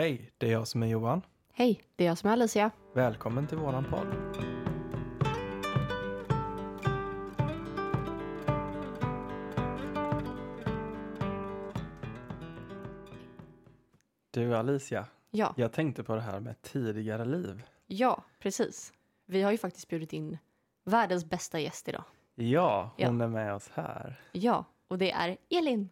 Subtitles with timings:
[0.00, 1.22] Hej, det är jag som är Johan.
[1.52, 2.70] Hej, det är jag som är Alicia.
[2.94, 4.06] Välkommen till våran podd.
[14.30, 17.62] Du Alicia, Ja, jag tänkte på det här med tidigare liv.
[17.86, 18.92] ja, precis.
[19.26, 20.38] Vi har ju faktiskt bjudit in
[20.84, 22.04] världens bästa gäst idag.
[22.34, 23.06] Ja, Ja.
[23.06, 24.20] hon är med oss här.
[24.32, 25.88] Ja, och det är Elin.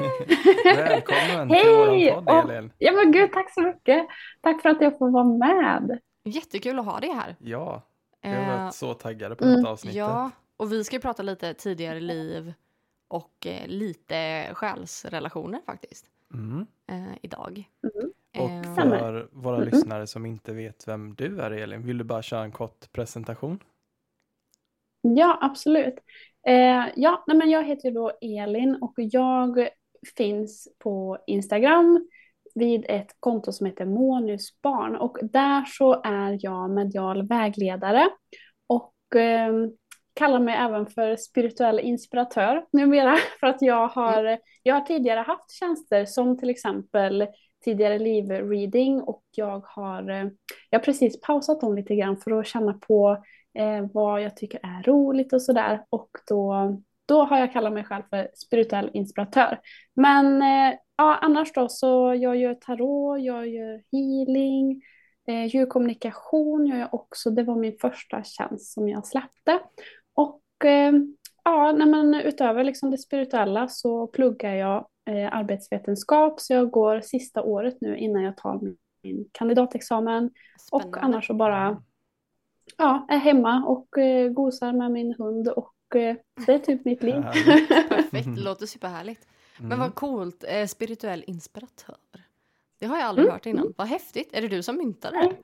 [0.64, 2.10] Välkommen till Hej!
[2.12, 2.72] våran podd Och- Elin.
[2.78, 4.06] Ja men gud, tack så mycket.
[4.40, 5.98] Tack för att jag får vara med.
[6.24, 7.36] Jättekul att ha dig här.
[7.38, 7.82] Ja,
[8.22, 9.96] vi har Eh, varit så taggade på mm, detta avsnittet.
[9.98, 12.52] ja, och vi ska ju prata lite tidigare liv
[13.08, 16.66] och eh, lite själsrelationer faktiskt Mm.
[16.90, 17.70] eh, idag.
[17.82, 18.10] Mm.
[18.38, 18.98] Och Eh, Stämmer.
[18.98, 19.68] för våra Mm.
[19.68, 23.58] lyssnare som inte vet vem du är Elin, vill du bara köra en kort presentation?
[25.00, 25.94] Ja, absolut.
[26.46, 29.68] Eh, ja, nej, men jag heter ju då Elin och jag
[30.16, 32.08] finns på Instagram
[32.54, 38.08] vid ett konto som heter Monusbarn och där så är jag medial vägledare
[38.66, 39.52] och eh,
[40.14, 45.50] kallar mig även för spirituell inspiratör numera för att jag har, jag har tidigare haft
[45.50, 47.26] tjänster som till exempel
[47.64, 50.26] tidigare liv-reading och jag har, eh,
[50.70, 53.24] jag har precis pausat dem lite grann för att känna på
[53.58, 55.84] eh, vad jag tycker är roligt och sådär.
[55.90, 56.54] Och då,
[57.06, 59.60] då har jag kallat mig själv för spirituell inspiratör.
[59.94, 64.82] Men eh, ja, annars då så jag gör tarot, jag gör healing,
[65.28, 67.30] eh, djurkommunikation gör jag också.
[67.30, 69.60] Det var min första tjänst som jag släppte.
[70.14, 70.92] Och eh,
[71.44, 76.40] ja, nej, men utöver liksom det spirituella så pluggar jag eh, arbetsvetenskap.
[76.40, 78.60] Så jag går sista året nu innan jag tar
[79.02, 80.30] min, kandidatexamen.
[80.72, 81.00] Och spännande.
[81.00, 81.82] annars så bara
[82.76, 85.73] ja, är hemma och eh, gosar med min hund och
[86.46, 87.22] det är typ mitt liv.
[87.88, 89.26] Perfekt, det låter superhärligt.
[89.58, 89.78] Men Mm.
[89.78, 91.96] vad coolt, eh, spirituell inspiratör.
[92.78, 93.74] Det har jag aldrig Mm, hört innan.
[93.76, 94.30] Vad häftigt.
[94.32, 95.36] Är det du som myntade det?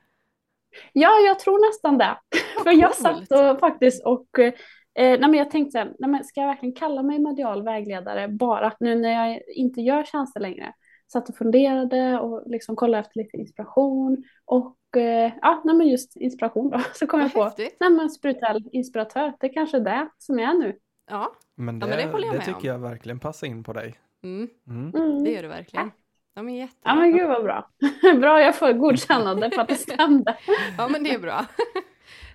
[0.93, 2.17] ja, jag tror nästan det.
[2.63, 3.29] För jag coolt.
[3.29, 4.53] satt och faktiskt och eh,
[4.93, 8.95] nej, men jag tänkte nej, men ska jag verkligen kalla mig medial vägledare bara nu
[8.95, 10.73] när jag inte gör tjänster längre?
[11.11, 16.15] Satt och funderade och liksom kollade efter lite inspiration och eh, ja, nej, men just
[16.15, 16.79] inspiration då.
[16.93, 17.77] Så kom jag på, häftigt.
[17.79, 20.77] nej men spirituell inspiratör, det är kanske är det som jag är nu.
[21.09, 22.65] Ja, Men det, Ja, men det håller jag det med tycker om.
[22.67, 23.99] jag verkligen passar in på dig.
[24.23, 24.91] mm, Mm.
[24.95, 25.23] Mm.
[25.23, 25.91] det gör du verkligen.
[26.33, 26.95] Ja, men Ja jättebra.
[26.95, 27.69] men gud vad bra.
[28.19, 30.37] bra jag får godkännande för att det stämde.
[30.77, 31.45] Ja, men det är bra.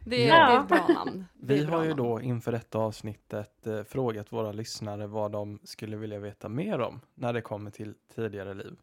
[0.08, 0.46] Det är, Ja.
[0.48, 1.24] det är ett bra namn.
[1.34, 2.02] Vi bra har ju namn.
[2.02, 7.00] då inför detta avsnittet eh, frågat våra lyssnare vad de skulle vilja veta mer om
[7.14, 8.76] när det kommer till tidigare liv.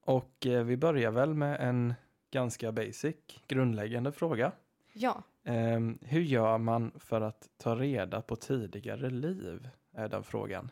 [0.00, 1.94] Och eh, vi börjar väl med en
[2.30, 3.16] ganska basic,
[3.46, 4.52] grundläggande fråga.
[4.92, 9.68] Ja, Ehm, hur gör man för att ta reda på tidigare liv?
[9.94, 10.70] Är den frågan.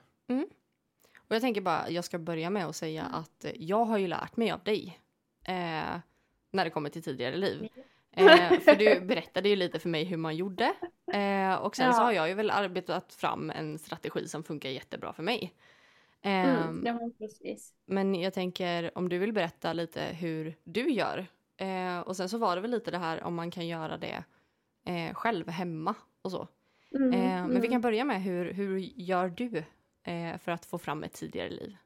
[1.28, 4.06] och jag tänker bara, jag ska börja med att säga att eh, jag har ju
[4.09, 5.00] lärt mig av dig.
[5.44, 5.99] Eh,
[6.50, 7.69] när det kommer till tidigare liv.
[8.17, 10.75] Eh, för du berättade ju lite för mig hur man gjorde.
[11.13, 12.05] Eh, och sen så Ja.
[12.05, 15.55] har jag ju väl arbetat fram en strategi som funkar jättebra för mig.
[16.23, 16.31] Eh,
[16.63, 17.73] Mm, ja men precis.
[17.87, 21.27] Men jag tänker om du vill berätta lite hur du gör.
[21.57, 24.25] Eh, och sen så var det väl lite det här om man kan göra det
[24.87, 26.49] eh, själv hemma och så.
[26.95, 27.71] Mm, Eh, men vi mm.
[27.71, 29.65] kan börja med hur, hur gör du
[30.39, 31.77] för att få fram ett tidigare liv?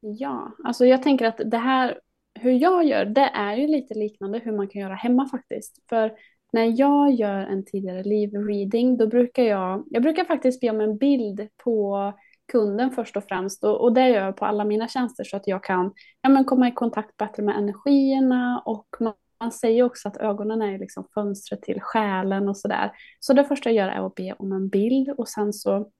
[0.00, 2.00] Ja, alltså jag tänker att det här,
[2.40, 5.78] hur jag gör, det är ju lite liknande hur man kan göra hemma faktiskt.
[5.88, 6.12] För
[6.52, 10.98] när jag gör en tidigare liv-reading, då brukar jag, jag brukar faktiskt be om en
[10.98, 12.12] bild på
[12.52, 13.64] kunden först och främst.
[13.64, 16.44] Och, och det gör jag på alla mina tjänster så att jag kan ja, men
[16.44, 18.62] komma i kontakt bättre med energierna.
[18.66, 22.92] Och man, man säger också att ögonen är liksom fönstret till själen och sådär.
[23.20, 25.90] Så det första jag gör är att be om en bild och sen så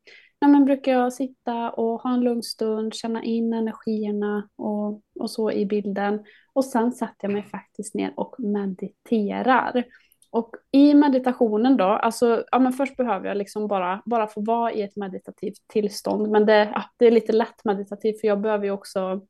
[0.41, 5.31] ja, men brukar jag sitta och ha en lugn stund, känna in energierna och, och
[5.31, 6.25] så i bilden.
[6.53, 9.85] Och sen sätter jag mig faktiskt ner och mediterar.
[10.31, 14.73] Och i meditationen då, alltså, ja, men först behöver jag liksom bara, bara få vara
[14.73, 16.31] i ett meditativt tillstånd.
[16.31, 19.21] Men det, ja, det är lite lätt meditativt för jag behöver ju också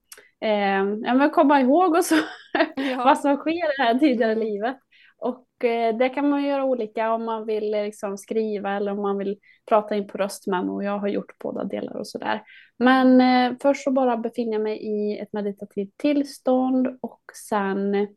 [0.41, 2.15] eh, ja, komma ihåg och så,
[2.97, 4.77] vad som sker i det här tidigare livet.
[5.19, 9.03] Och eh, det kan man göra olika om man vill eh, liksom, skriva eller om
[9.03, 9.39] man vill
[9.69, 10.83] prata in på röstmemo.
[10.83, 12.43] Jag har gjort båda delar och sådär.
[12.79, 18.09] Men eh, först så bara befinner jag mig i ett meditativt tillstånd och sen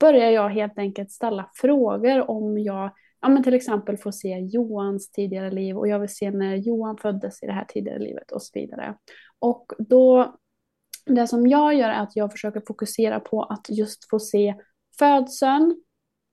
[0.00, 2.90] börjar jag helt enkelt ställa frågor om jag
[3.20, 6.96] ja, men till exempel får se Johans tidigare liv och jag vill se när Johan
[6.96, 8.94] föddes i det här tidigare livet och så vidare.
[9.38, 10.36] Och då,
[11.06, 14.54] det som jag gör är att jag försöker fokusera på att just få se
[14.98, 15.82] födseln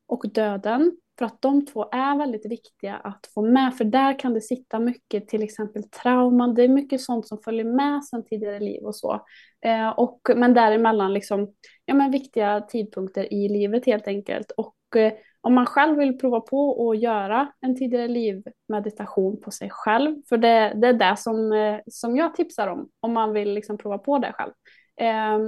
[0.08, 4.34] och döden för att de två är väldigt viktiga att få med, för där kan
[4.34, 8.60] det sitta mycket, till exempel trauman, det är mycket sånt som följer med sen tidigare
[8.60, 9.26] liv och så.
[9.62, 11.54] Eh, och, men däremellan liksom,
[11.86, 14.52] ja, men viktiga tidpunkter i livet helt enkelt.
[14.52, 19.70] Och eh, om man själv vill prova på att göra en tidigare liv-meditation på sig
[19.72, 23.54] själv, för det, det är det som, eh, som jag tipsar om, om man vill
[23.54, 24.52] liksom prova på det själv.
[25.02, 25.40] Eh,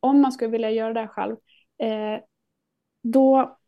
[0.00, 1.36] om man skulle vilja göra det själv,
[1.82, 2.20] eh,
[3.02, 3.58] då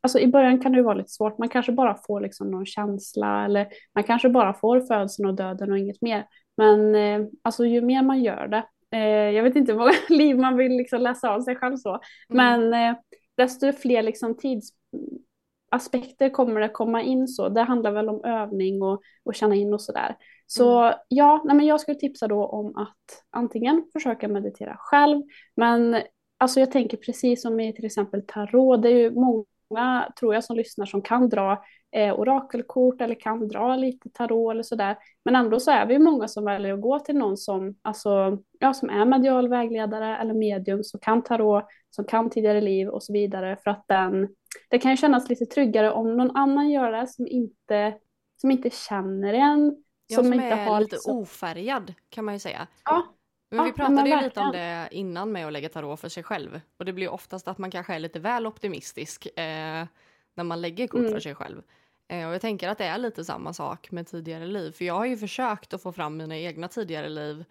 [0.00, 3.44] Alltså i början kan det vara lite svårt, man kanske bara får liksom någon känsla
[3.44, 6.26] eller man kanske bara får födseln och döden och inget mer.
[6.56, 10.56] Men eh, alltså ju mer man gör det, eh, jag vet inte många liv man
[10.56, 12.00] vill liksom läsa av sig själv så, mm.
[12.30, 12.96] men eh,
[13.36, 17.48] desto fler liksom tidsaspekter kommer det komma in så.
[17.48, 20.16] Det handlar väl om övning och, och känna in och sådär.
[20.46, 20.94] Så mm.
[21.08, 25.22] ja, nej, men jag skulle tipsa då om att antingen försöka meditera själv,
[25.56, 26.02] men
[26.38, 30.34] alltså jag tänker precis som i till exempel tarot, det är ju många många, tror
[30.34, 34.96] jag, som lyssnar som kan dra eh, orakelkort eller kan dra lite tarot eller sådär.
[35.24, 38.74] Men ändå så är vi många som väljer att gå till någon som, alltså, ja,
[38.74, 43.12] som är medial vägledare eller medium som kan tarot, som kan tidigare liv och så
[43.12, 43.56] vidare.
[43.64, 44.28] För att den,
[44.70, 47.94] det kan ju kännas lite tryggare om någon annan gör det som inte,
[48.40, 49.76] som inte känner en.
[50.10, 51.18] Ja, som, som inte är har lite liksom...
[51.18, 52.66] ofärgad kan man ju säga.
[52.84, 53.02] Ja,
[53.50, 56.60] men vi pratade ju lite om det innan med att lägga tarot för sig själv.
[56.76, 59.86] Och det blir oftast att man kanske är lite väl optimistisk eh,
[60.34, 61.12] när man lägger kort mm.
[61.12, 61.62] för sig själv.
[62.08, 64.72] Eh, och jag tänker att det är lite samma sak med tidigare liv.
[64.72, 67.44] För jag har ju försökt att få fram mina egna tidigare liv.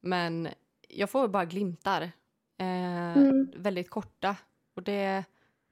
[0.00, 0.48] Men
[0.88, 2.02] jag får bara glimtar.
[2.58, 3.52] Eh, mm.
[3.56, 4.36] Väldigt korta.
[4.74, 5.24] Och det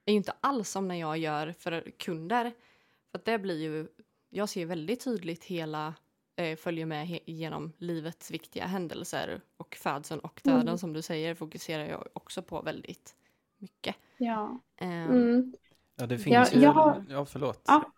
[0.05, 2.51] är ju inte alls som när jag gör för kunder.
[3.11, 3.87] För det blir ju,
[4.29, 5.93] jag ser väldigt tydligt hela
[6.35, 10.77] eh, följer med genom livets viktiga händelser och födseln och döden mm.
[10.77, 13.15] som du säger fokuserar jag också på väldigt
[13.57, 13.95] mycket.
[14.17, 14.59] Ja.
[14.75, 15.53] Eh, mm.
[15.95, 16.67] Ja, det finns ja, ju...
[16.67, 17.05] Har...
[17.09, 17.61] Ja, förlåt.
[17.67, 17.91] Ja.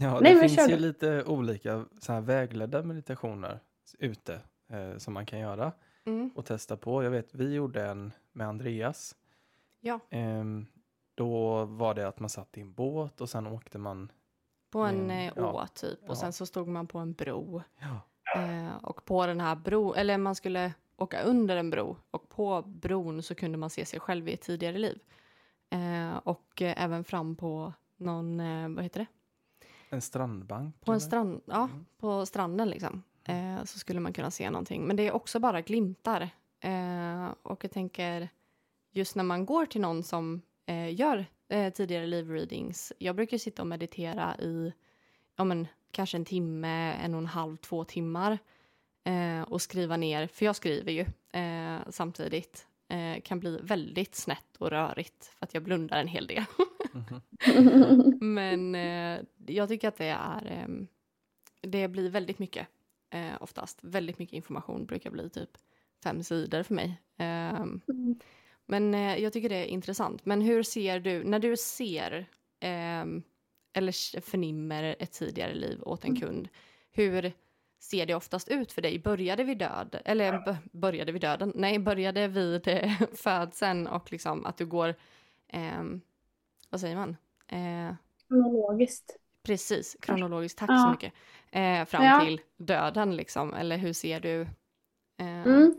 [0.00, 3.60] Ja, det Nej, finns ju lite olika så här vägledda meditationer
[3.98, 5.72] ute eh, som man kan göra
[6.04, 6.30] mm.
[6.34, 7.02] och testa på.
[7.02, 9.14] Jag vet, vi gjorde en med Andreas.
[9.80, 10.00] Ja.
[10.10, 10.44] Eh,
[11.14, 14.12] då var det att man satt i en båt och sen åkte man
[14.70, 16.14] på en mm, å ja, typ och ja.
[16.14, 17.62] sen så stod man på en bro.
[17.78, 18.00] Ja.
[18.40, 22.62] Eh, och på den här bron, eller man skulle åka under en bro och på
[22.62, 25.00] bron så kunde man se sig själv i ett tidigare liv.
[25.70, 29.06] Eh, och eh, även fram på någon, eh, vad heter det?
[29.90, 30.80] En strandbank?
[30.80, 31.86] På en strand, ja, mm.
[31.98, 33.02] på stranden liksom.
[33.24, 34.86] Eh, så skulle man kunna se någonting.
[34.86, 36.30] Men det är också bara glimtar.
[36.60, 38.28] Eh, och jag tänker,
[38.90, 40.42] just när man går till någon som
[40.90, 42.92] gör eh, tidigare live-readings.
[42.98, 44.72] Jag brukar sitta och meditera i
[45.36, 48.38] ja, men, kanske en timme, en och en halv, två timmar
[49.04, 51.06] eh, och skriva ner, för jag skriver ju
[51.40, 52.66] eh, samtidigt.
[52.90, 56.44] Eh, kan bli väldigt snett och rörigt för att jag blundar en hel del.
[56.92, 58.24] mm-hmm.
[58.24, 60.86] Men eh, jag tycker att det är, ehm,
[61.60, 62.66] det blir väldigt mycket
[63.10, 63.78] eh, oftast.
[63.82, 65.50] Väldigt mycket information brukar bli typ
[66.02, 67.00] fem sidor för mig.
[67.16, 68.18] Ehm, mm.
[68.70, 70.26] Men eh, jag tycker det är intressant.
[70.26, 72.26] Men hur ser du, när du ser
[72.60, 73.04] eh,
[73.72, 76.20] eller förnimmer ett tidigare liv åt en mm.
[76.20, 76.48] kund,
[76.90, 77.32] hur
[77.80, 78.98] ser det oftast ut för dig?
[78.98, 81.52] Började vi död, eller började vi döden?
[81.54, 84.94] Nej, började vid eh, födseln och liksom att du går,
[85.48, 85.82] eh,
[86.70, 87.16] vad säger man?
[87.46, 87.94] Eh,
[88.28, 89.16] kronologiskt.
[89.42, 90.78] Precis, kronologiskt, tack ja.
[90.78, 91.12] så mycket.
[91.50, 92.20] Eh, fram ja.
[92.24, 94.40] till döden liksom, eller hur ser du?
[95.20, 95.74] Eh, mm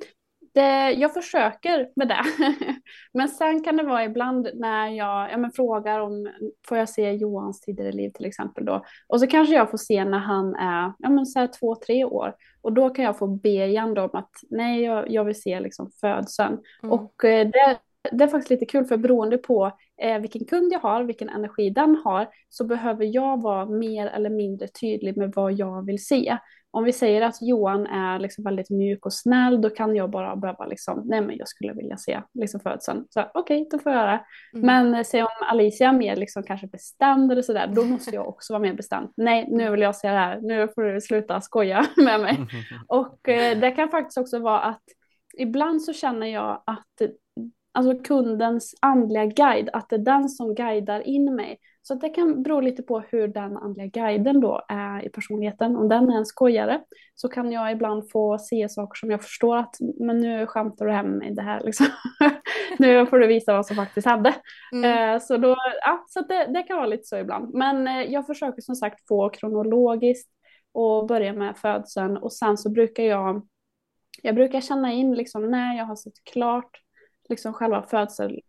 [0.59, 2.23] det, jag försöker med det.
[3.13, 6.29] men sen kan det vara ibland när jag, ja, men frågar om,
[6.67, 8.85] får jag se Johans tidigare liv till exempel då?
[9.07, 12.05] Och så kanske jag får se när han är, ja men så här två, tre
[12.05, 12.35] år.
[12.61, 15.91] Och då kan jag få be igen om att nej, jag, jag vill se liksom
[16.01, 16.57] födseln.
[16.83, 16.93] Mm.
[16.93, 17.77] Och eh, det,
[18.11, 21.69] det är faktiskt lite kul för beroende på eh, vilken kund jag har, vilken energi
[21.69, 26.37] den har, så behöver jag vara mer eller mindre tydlig med vad jag vill se
[26.71, 30.35] om vi säger att Johan är liksom väldigt mjuk och snäll, då kan jag bara
[30.35, 33.05] behöva liksom, nej men jag skulle vilja se liksom födseln.
[33.09, 34.25] Så okej, okay, då får jag göra.
[34.53, 34.65] Mm.
[34.65, 38.27] Men eh, se om Alicia är mer liksom kanske bestämd eller sådär, då måste jag
[38.27, 39.09] också vara mer bestämd.
[39.17, 42.37] Nej, nu vill jag se det här, nu får du sluta skoja med mig.
[42.87, 44.83] Och eh, det kan faktiskt också vara att
[45.37, 47.01] ibland så känner jag att
[47.79, 51.59] alltså kundens andliga guide, att det är den som guidar in mig.
[51.81, 55.75] Så det kan bero lite på hur den andliga guiden då är i personligheten.
[55.75, 56.81] Om den är en skojare
[57.15, 60.91] så kan jag ibland få se saker som jag förstår att men nu skämtar du
[60.91, 61.61] hem i det här.
[61.63, 61.85] Liksom.
[62.79, 64.35] nu får du visa vad som faktiskt hände.
[64.73, 65.13] Mm.
[65.15, 65.55] Eh, så då,
[65.85, 67.53] ja, så det, det, kan vara lite så ibland.
[67.53, 70.29] Men eh, jag försöker som sagt få kronologiskt
[70.71, 73.47] och börja med födseln och sen så brukar jag
[74.23, 76.81] jag brukar känna in liksom när jag har sett klart
[77.29, 78.41] liksom själva födsel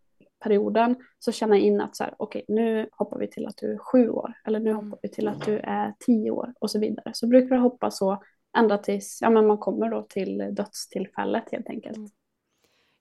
[0.45, 3.79] perioden så känna in att så här, okej, nu hoppar vi till att du är
[3.79, 4.85] sju år eller nu Mm.
[4.85, 7.11] hoppar vi till att du är tio år och så vidare.
[7.15, 8.23] Så brukar det hoppa så
[8.59, 11.97] ända tills ja, men man kommer då till dödstillfället helt enkelt.
[11.97, 12.11] Mm.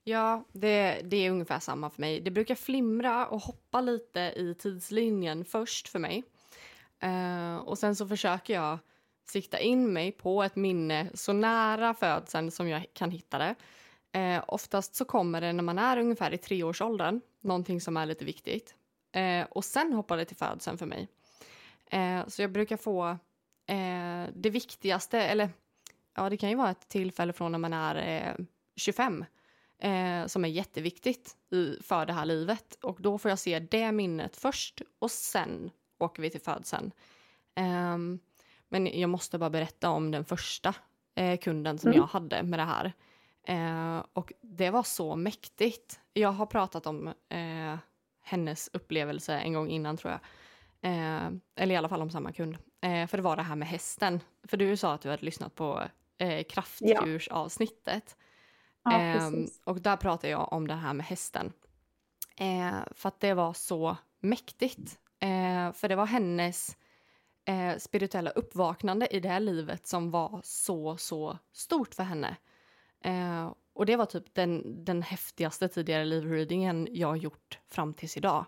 [0.04, 2.20] Ja, det, det är ungefär samma för mig.
[2.20, 6.24] Det brukar flimra och hoppa lite i tidslinjen först för mig.
[7.00, 8.78] Eh, och sen så försöker jag
[9.28, 13.54] sikta in mig på ett minne så nära födseln som jag kan hitta det.
[14.12, 18.24] Eh, oftast så kommer det när man är ungefär i treårsåldern, någonting som är lite
[18.24, 18.74] viktigt.
[19.12, 21.08] Eh, och sen hoppar det till födseln för mig.
[21.90, 23.08] Eh, så jag brukar få
[23.66, 25.50] eh, det viktigaste, eller
[26.14, 28.44] ja, det kan ju vara ett tillfälle från när man är eh,
[28.76, 29.24] 25
[29.78, 32.78] eh, som är jätteviktigt i, för det här livet.
[32.82, 36.92] Och då får jag se det minnet först och sen åker vi till födseln.
[37.54, 38.18] Ehm,
[38.68, 40.74] men jag måste bara berätta om den första
[41.14, 42.00] eh, kunden som Mm.
[42.00, 42.92] jag hade med det här.
[43.50, 46.00] Eh, och det var så mäktigt.
[46.12, 47.78] Jag har pratat om eh,
[48.22, 50.20] hennes upplevelse en gång innan tror jag.
[50.92, 52.58] Eh, eller i alla fall om samma kund.
[52.80, 54.20] Eh, för det var det här med hästen.
[54.48, 55.82] För du sa att du hade lyssnat på
[56.18, 58.16] eh, kraftdjursavsnittet.
[58.84, 59.60] Ja, Ehm, precis.
[59.64, 61.52] och där pratar jag om det här med hästen.
[62.36, 64.98] Eh, för att det var så mäktigt.
[65.18, 66.76] Eh, för det var hennes
[67.78, 72.36] spirituella uppvaknande i det här livet som var så, så stort för henne.
[73.04, 78.16] Eh, och det var typ den, den häftigaste tidigare livreadingen jag har gjort fram tills
[78.16, 78.44] idag.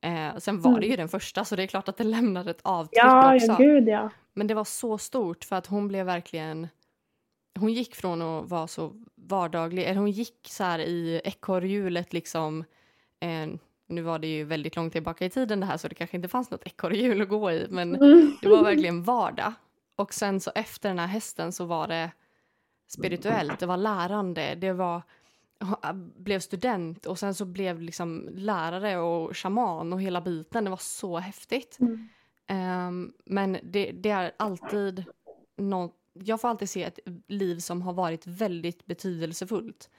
[0.00, 0.80] Eh, sen var Mm.
[0.80, 3.46] det ju den första så det är klart att det lämnade ett avtryck Ja, också.
[3.46, 4.10] ja, gud ja.
[4.32, 6.68] Men det var så stort för att hon blev verkligen...
[7.58, 12.64] Hon gick från att vara så vardaglig, eller hon gick så här i ekorrhjulet liksom.
[13.20, 13.46] Eh,
[13.88, 16.28] nu var det ju väldigt långt tillbaka i tiden det här så det kanske inte
[16.28, 18.36] fanns något ekorrhjul att gå i men Mm.
[18.42, 19.52] det var verkligen vardag.
[19.96, 22.10] Och sen så efter den här hästen så var det
[22.86, 25.02] spirituellt, det var lärande, det var
[26.16, 30.64] blev student och sen så blev liksom lärare och shaman och hela biten.
[30.64, 31.78] Det var så häftigt.
[31.80, 32.08] Mm.
[32.46, 35.04] Ehm, men det, det är alltid
[35.56, 39.90] något, jag får alltid se ett liv som har varit väldigt betydelsefullt.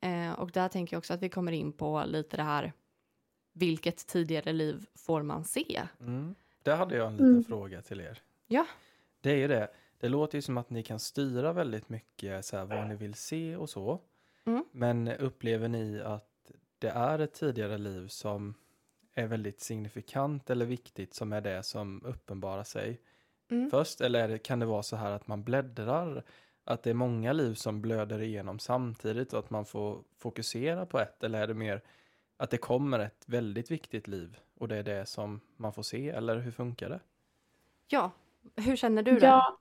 [0.00, 2.72] Eh, och där tänker jag också att vi kommer in på lite det här,
[3.52, 5.82] vilket tidigare liv får man se?
[6.00, 6.34] Mm.
[6.62, 7.44] Där hade jag en liten Mm.
[7.44, 8.22] fråga till er.
[8.46, 8.66] Ja.
[9.20, 9.68] Det är ju det.
[10.04, 13.14] Det låter ju som att ni kan styra väldigt mycket så här, vad ni vill
[13.14, 14.00] se och så.
[14.44, 14.64] Mm.
[14.72, 18.54] Men upplever ni att det är ett tidigare liv som
[19.14, 23.00] är väldigt signifikant eller viktigt som är det som uppenbarar sig
[23.50, 23.70] Mm.
[23.70, 24.00] först?
[24.00, 26.24] Eller är det, kan det vara så här att man bläddrar,
[26.64, 30.98] att det är många liv som blöder igenom samtidigt och att man får fokusera på
[30.98, 31.24] ett?
[31.24, 31.82] Eller är det mer
[32.36, 36.08] att det kommer ett väldigt viktigt liv och det är det som man får se?
[36.08, 37.00] Eller hur funkar det?
[37.86, 38.10] Ja,
[38.56, 39.26] hur känner du det?
[39.26, 39.58] Ja,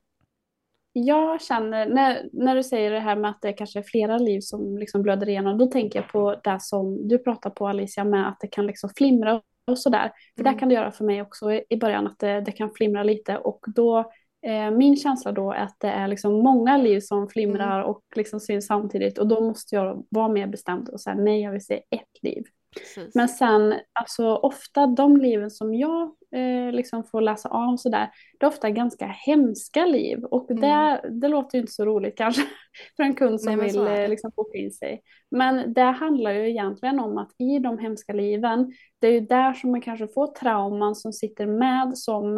[0.94, 4.40] jag känner, när, när du säger det här med att det kanske är flera liv
[4.42, 8.28] som liksom blöder igenom, då tänker jag på det som du pratar på Alicia med
[8.28, 10.12] att det kan liksom flimra och sådär.
[10.36, 10.54] För Mm.
[10.54, 13.38] det kan det göra för mig också i början, att det, det kan flimra lite
[13.38, 14.00] och då
[14.46, 17.90] eh, min känsla då är att det är liksom många liv som flimrar Mm.
[17.90, 21.52] och liksom syns samtidigt och då måste jag vara mer bestämd och säga nej, jag
[21.52, 22.44] vill se ett liv.
[22.76, 23.16] Precis.
[23.16, 26.02] Men sen, alltså ofta de liven som jag
[26.36, 30.24] eh, liksom får läsa av sådär, det är ofta ganska hemska liv.
[30.24, 30.62] Och Mm.
[30.62, 32.42] det, det låter ju inte så roligt kanske
[32.96, 35.02] för en kund som Nej, vill eh, liksom boka in sig.
[35.32, 39.54] Men det handlar ju egentligen om att i de hemska liven, det är ju där
[39.54, 42.38] som man kanske får trauman som sitter med som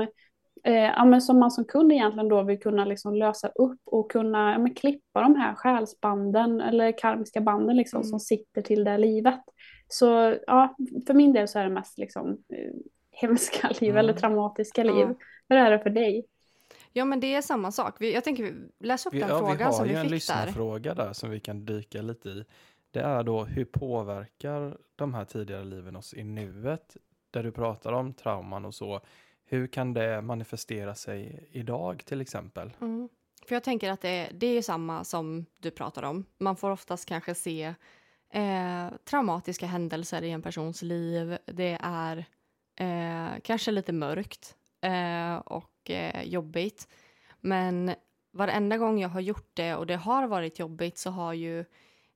[0.63, 4.11] eh, ja, men som man som kund egentligen då vill kunna liksom lösa upp och
[4.11, 8.09] kunna ja, klippa de här själsbanden eller karmiska banden liksom, Mm.
[8.09, 9.41] som sitter till det livet.
[9.97, 10.75] Så ja,
[11.07, 12.71] för min del så är det mest liksom, eh,
[13.11, 13.97] hemska liv Mm.
[13.97, 14.93] eller traumatiska Ja.
[14.93, 15.07] liv.
[15.49, 16.25] Hur är det för dig?
[16.93, 17.95] Ja, men det är samma sak.
[17.99, 20.01] Vi, jag tänker läs upp Vi, den ja, vi frågan har som ju vi en
[20.03, 20.15] fick där.
[20.15, 22.45] lyssnarfråga där som vi kan dyka lite i.
[22.91, 26.97] Det är då hur påverkar de här tidigare liven oss i nuet?
[27.31, 29.01] Där du pratar om trauman och så.
[29.45, 32.73] Hur kan det manifestera sig idag till exempel?
[32.81, 33.09] Mm.
[33.47, 36.25] För jag tänker att det, det är samma som du pratar om.
[36.37, 37.73] Man får oftast kanske se
[38.35, 41.37] eh, traumatiska händelser i en persons liv.
[41.45, 42.25] Det är
[42.75, 46.87] eh, kanske lite mörkt eh, och eh, jobbigt.
[47.41, 47.95] Men
[48.31, 51.65] varenda gång jag har gjort det och det har varit jobbigt så har ju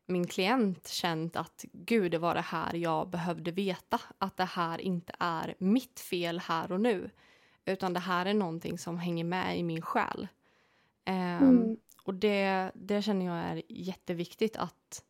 [0.06, 4.02] min klient känt att gud, det var det här jag behövde veta.
[4.18, 7.10] Att det här inte är mitt fel här och nu.
[7.66, 10.28] Utan det här är någonting som hänger med i min själ.
[11.06, 11.78] Ehm, Mm.
[12.04, 15.04] Och det, det känner jag är jätteviktigt att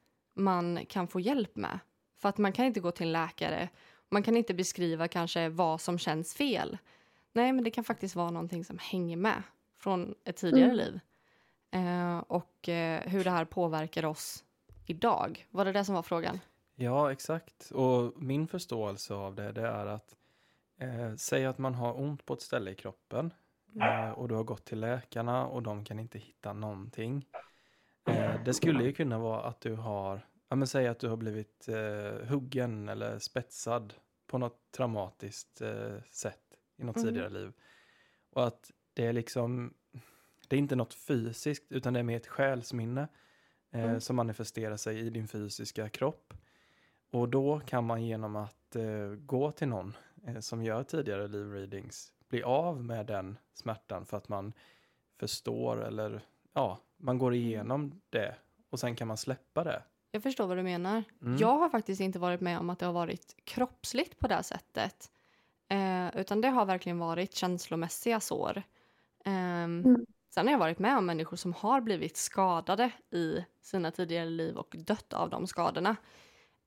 [0.44, 1.80] man kan få hjälp med.
[2.18, 3.70] För att man kan inte gå till en läkare.
[4.10, 6.78] Man kan inte beskriva kanske vad som känns fel.
[7.34, 9.44] Nej, men det kan faktiskt vara någonting som hänger med
[9.78, 10.78] från ett tidigare Mm.
[10.78, 11.00] liv.
[11.72, 14.44] Eh, och eh, hur det här påverkar oss
[14.86, 15.46] idag.
[15.50, 16.40] Var det det som var frågan?
[16.76, 17.72] Ja, exakt.
[17.72, 20.16] Och min förståelse av det, det är att
[20.80, 23.34] eh, säg att man har ont på ett ställe i kroppen
[23.82, 27.26] eh, och du har gått till läkarna och de kan inte hitta någonting.
[28.06, 31.18] Eh, det skulle ju kunna vara att du har, ja men säg att du har
[31.18, 33.94] blivit eh, huggen eller spetsad
[34.28, 36.42] på något traumatiskt eh, sätt
[36.78, 37.08] i något Mm.
[37.08, 37.54] tidigare liv.
[38.30, 39.74] Och att det är liksom,
[40.48, 43.08] det är inte något fysiskt utan det är mer ett själsminne
[43.72, 44.02] eh, Mm.
[44.02, 46.34] som manifesterar sig i din fysiska kropp.
[47.12, 49.94] Och då kan man genom att eh, gå till någon
[50.26, 54.54] eh, som gör tidigare liv-readings bli av med den smärtan för att man
[55.20, 56.22] förstår eller
[56.54, 58.36] ja, man går igenom det
[58.70, 59.84] och sen kan man släppa det.
[60.12, 61.04] Jag förstår vad du menar.
[61.22, 61.38] Mm.
[61.38, 65.12] Jag har faktiskt inte varit med om att det har varit kroppsligt på det sättet.
[65.70, 68.64] Eh, utan det har verkligen varit känslomässiga sår.
[69.26, 70.06] Ehm, Mm.
[70.34, 74.58] Sen har jag varit med om människor som har blivit skadade i sina tidigare liv
[74.58, 75.96] och dött av de skadorna.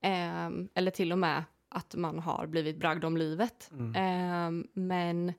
[0.01, 3.69] Ehm, eller till och med att man har blivit bragd om livet.
[3.71, 3.95] Mm.
[3.95, 5.33] Ehm, men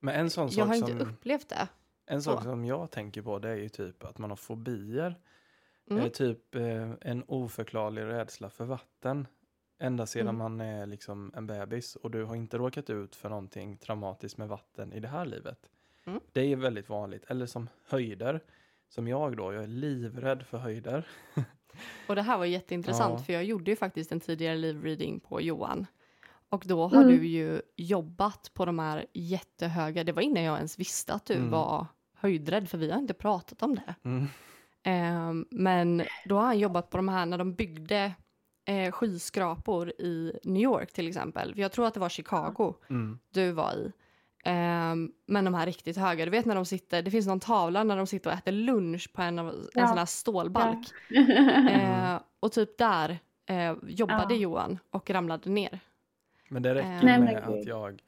[0.00, 1.68] Men en sån jag har inte som, upplevt det.
[2.06, 5.20] en sak som jag tänker på det är ju typ att man har fobier.
[5.90, 6.02] Mm.
[6.02, 9.26] Eh, typ eh, en oförklarlig rädsla för vatten.
[9.78, 10.36] Ända sedan Mm.
[10.38, 14.48] man är liksom en bebis och du har inte råkat ut för någonting traumatiskt med
[14.48, 15.70] vatten i det här livet.
[16.06, 16.20] Mm.
[16.32, 17.24] Det är väldigt vanligt.
[17.28, 18.40] Eller som höjder.
[18.88, 21.06] Som jag då, jag är livrädd för höjder.
[22.08, 23.24] Och det här var jätteintressant Ja.
[23.24, 25.86] för jag gjorde ju faktiskt en tidigare live-reading på Johan.
[26.48, 27.16] Och då har Mm.
[27.16, 31.34] du ju jobbat på de här jättehöga, det var innan jag ens visste att du
[31.34, 31.50] Mm.
[31.50, 33.94] var höjdrädd för vi har inte pratat om det.
[34.86, 38.12] Ehm, men då har han jobbat på de här när de byggde
[38.64, 41.54] eh, skyskrapor i New York till exempel.
[41.54, 43.18] För Jag tror att det var Chicago Mm.
[43.30, 43.92] du var i.
[44.44, 47.84] Ehm, men de här riktigt höga, du vet när de sitter, det finns någon tavla
[47.84, 49.86] när de sitter och äter lunch på en, av, en Ja.
[49.88, 50.88] sån här stålbalk.
[51.10, 52.14] Mm.
[52.14, 54.40] Eh, och typ där eh, jobbade Ja.
[54.40, 55.80] Johan och ramlade ner.
[56.48, 58.02] Men det räcker men med att jag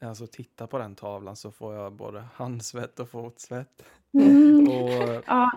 [0.00, 3.82] alltså, tittar på den tavlan så får jag både handsvett och fotsvett.
[4.14, 4.68] Mm.
[4.70, 5.50] Och Ja,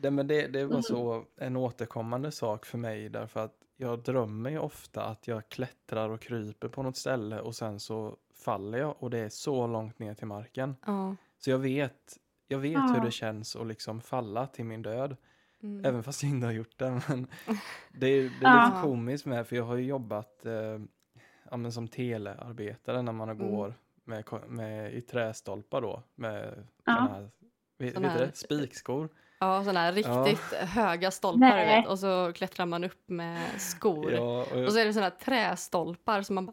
[0.00, 0.82] det, men det, det var Mm.
[0.82, 6.08] så en återkommande sak för mig därför att jag drömmer ju ofta att jag klättrar
[6.08, 9.98] och kryper på något ställe och sen så faller jag och det är så långt
[9.98, 10.76] ner till marken.
[10.86, 11.16] Ja.
[11.38, 12.92] Så jag vet, jag vet Ja.
[12.96, 15.16] hur det känns att liksom falla till min död.
[15.62, 15.84] Mm.
[15.84, 16.90] Även fast jag inte har gjort det.
[17.08, 17.26] Men
[17.92, 18.66] det är, det är Ja.
[18.66, 23.50] lite komiskt med för jag har ju jobbat eh, som telearbetare när man Mm.
[23.50, 26.02] går med, med, i trästolpar då.
[26.14, 26.94] Med Ja.
[26.96, 27.30] såna här,
[27.78, 28.36] vet, Såna vet här- det?
[28.36, 29.08] Spikskor.
[29.40, 30.24] Ja, sådana här Ja.
[30.26, 31.86] riktigt höga stolpar vet.
[31.88, 34.12] Och så klättrar man upp med skor.
[34.12, 34.20] Ja,
[34.52, 36.52] och jag, Och så är det sådana här trästolpar som man bara,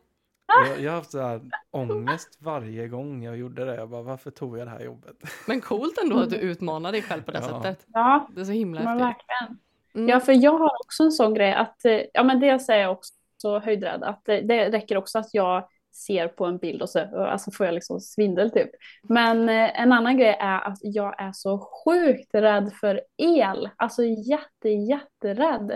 [0.67, 3.75] jag, jag har haft så här ångest varje gång jag gjorde det.
[3.75, 5.15] Jag bara, varför tog jag det här jobbet?
[5.47, 7.63] men coolt ändå att du utmanar dig själv på det Ja.
[7.63, 7.85] sättet.
[7.93, 9.59] ja Det är så himla men verkligen.
[9.95, 10.09] Mm.
[10.09, 12.91] Ja, för jag har också en sån grej att, eh, ja men dels är jag
[12.91, 15.67] också höjdrädd, att eh, det räcker också att jag
[16.05, 18.69] ser på en bild och så alltså får jag liksom svindel typ.
[19.03, 24.03] Men eh, en annan grej är att jag är så sjukt rädd för el, alltså
[24.03, 25.71] jätte, jätterädd.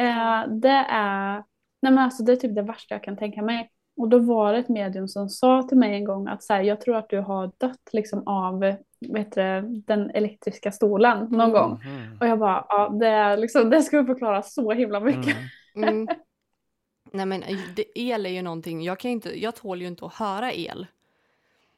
[0.00, 1.34] Eh, det är,
[1.82, 3.70] nej men alltså det är typ det värsta jag kan tänka mig.
[3.96, 6.62] Och då var det ett medium som sa till mig en gång att så här,
[6.62, 8.60] jag tror att du har dött liksom av
[9.08, 11.52] vet du, den elektriska stolen någon Mm.
[11.52, 11.78] gång.
[12.20, 15.36] Och jag bara, ja, det, är liksom, det skulle förklara så himla mycket.
[15.76, 15.88] Mm.
[15.88, 16.08] Mm.
[17.16, 20.06] Nej men eh, det, el är ju någonting, jag, kan inte, jag tål ju inte
[20.06, 20.86] att höra el.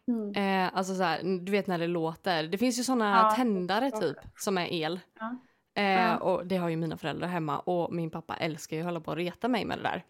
[0.08, 0.34] Mm.
[0.66, 2.42] Eh, alltså så här, du vet när det låter.
[2.42, 5.00] Det finns ju sådana Ja, tändare typ som är el.
[5.20, 5.36] Ja.
[5.74, 6.16] Eh, Ja.
[6.16, 9.10] Och det har ju mina föräldrar hemma och min pappa älskar ju att hålla på
[9.10, 10.04] och reta mig med det där.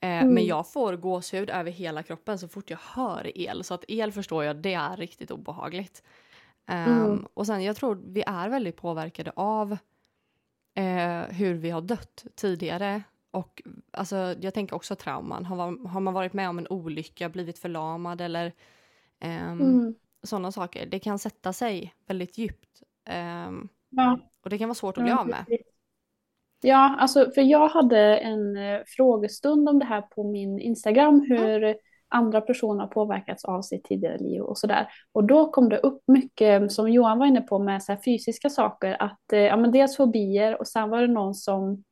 [0.00, 0.34] Eh, Mm.
[0.34, 3.64] Men jag får gåshud över hela kroppen så fort jag hör el.
[3.64, 6.02] Så att el förstår jag, det är riktigt obehagligt.
[6.66, 7.26] Ehm, Mm.
[7.34, 9.72] Och sen jag tror vi är väldigt påverkade av
[10.74, 13.02] eh, hur vi har dött tidigare.
[13.30, 15.44] Och alltså, jag tänker också trauman.
[15.44, 18.52] Har man, har man varit med om en olycka, blivit förlamad eller
[19.20, 19.94] ehm, Mm.
[20.22, 20.86] sådana saker.
[20.86, 22.82] Det kan sätta sig väldigt djupt.
[23.04, 24.18] Ehm, Ja.
[24.44, 25.44] och det kan vara svårt att bli av med.
[26.62, 31.76] Ja, alltså för jag hade en eh, frågestund om det här på min Instagram, hur
[32.08, 34.88] andra personer har påverkats av sitt tidigare liv och sådär.
[35.12, 39.02] Och då kom det upp mycket, som Johan var inne på, med så fysiska saker,
[39.02, 41.84] att eh, ja, men dels fobier och sen var det någon som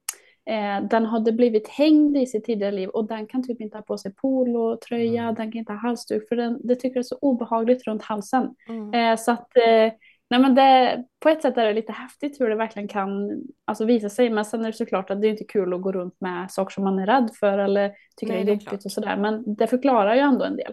[0.91, 3.99] den hade blivit hängd i sitt tidigare liv och den kan typ inte ha på
[3.99, 5.35] sig polotröja, Mm.
[5.35, 8.55] den kan inte ha halsduk för den, det tycker det är så obehagligt runt halsen.
[8.69, 8.95] Mm.
[8.95, 9.93] Eh, så att, eh,
[10.31, 13.85] nej men det, på ett sätt är det lite häftigt hur det verkligen kan alltså,
[13.85, 14.31] visa sig.
[14.31, 16.71] Men sen är det såklart att det är inte kul att gå runt med saker
[16.75, 19.17] som man är rädd för eller tycker Nej, är det är jobbigt och sådär.
[19.17, 20.73] Men det förklarar ju ändå en del.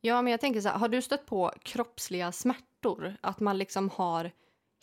[0.00, 3.14] Ja, men jag tänker så här, har du stött på kroppsliga smärtor?
[3.20, 4.30] Att man liksom har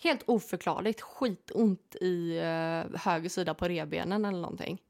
[0.04, 4.82] helt oförklarligt skitont i uh, höger sida på revbenen eller någonting?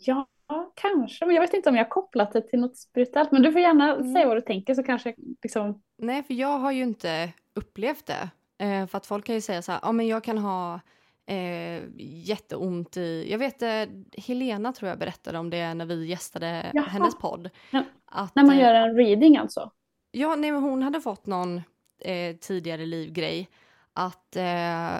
[0.00, 0.26] Ja,
[0.74, 1.26] kanske.
[1.26, 3.32] Men jag vet inte om jag har kopplat det till något spirituellt.
[3.32, 4.12] Men du får gärna Mm.
[4.14, 5.82] säga vad du tänker så kanske jag liksom...
[5.98, 8.30] Nej, för jag har ju inte upplevt det.
[8.64, 10.80] Eh, för att folk kan ju säga så här, ja men jag kan ha
[11.26, 13.26] eh, jätteont i...
[13.30, 13.84] Jag vet, eh,
[14.26, 16.84] Helena tror jag berättade om det när vi gästade Jaha.
[16.86, 17.50] hennes podd.
[17.70, 19.70] Ja, Att, När man eh, gör en reading alltså.
[20.10, 21.62] Ja, nej, men hon hade fått någon
[22.04, 23.48] eh, tidigare livgrej.
[23.92, 24.96] Att eh,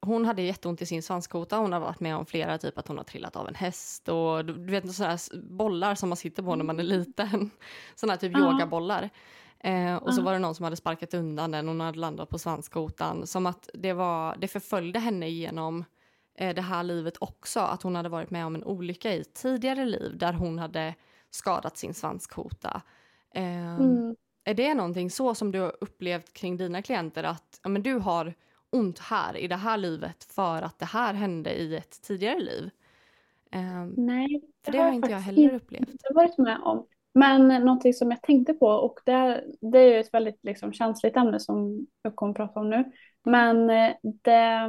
[0.00, 1.56] hon hade jätteont i sin svanskota.
[1.58, 4.44] Hon har varit med om flera, typ att hon har trillat av en häst och
[4.44, 7.50] du vet sådana bollar som man sitter på när man är liten.
[7.94, 8.38] Sådana typ Ja.
[8.52, 9.10] yogabollar.
[9.60, 10.24] Eh, och så Ja.
[10.24, 13.26] var det någon som hade sparkat undan den och hon hade landat på svanskotan.
[13.26, 15.84] Som att det, var, det förföljde henne genom
[16.38, 17.60] eh, det här livet också.
[17.60, 20.94] Att hon hade varit med om en olycka i ett tidigare liv där hon hade
[21.30, 22.82] skadat sin svanskota.
[23.34, 24.16] Eh, Mm.
[24.46, 27.94] Är det någonting så som du har upplevt kring dina klienter att ja, men du
[27.98, 28.34] har
[28.70, 32.70] ont här i det här livet för att det här hände i ett tidigare liv?
[33.50, 35.88] Ehm, Nej, för det har inte jag heller upplevt.
[35.90, 36.86] inte varit med om.
[37.14, 40.72] Men någonting som jag tänkte på och det, är- det är ju ett väldigt liksom,
[40.72, 42.84] känsligt ämne som jag kommer att prata om nu.
[43.24, 44.68] Men eh, det,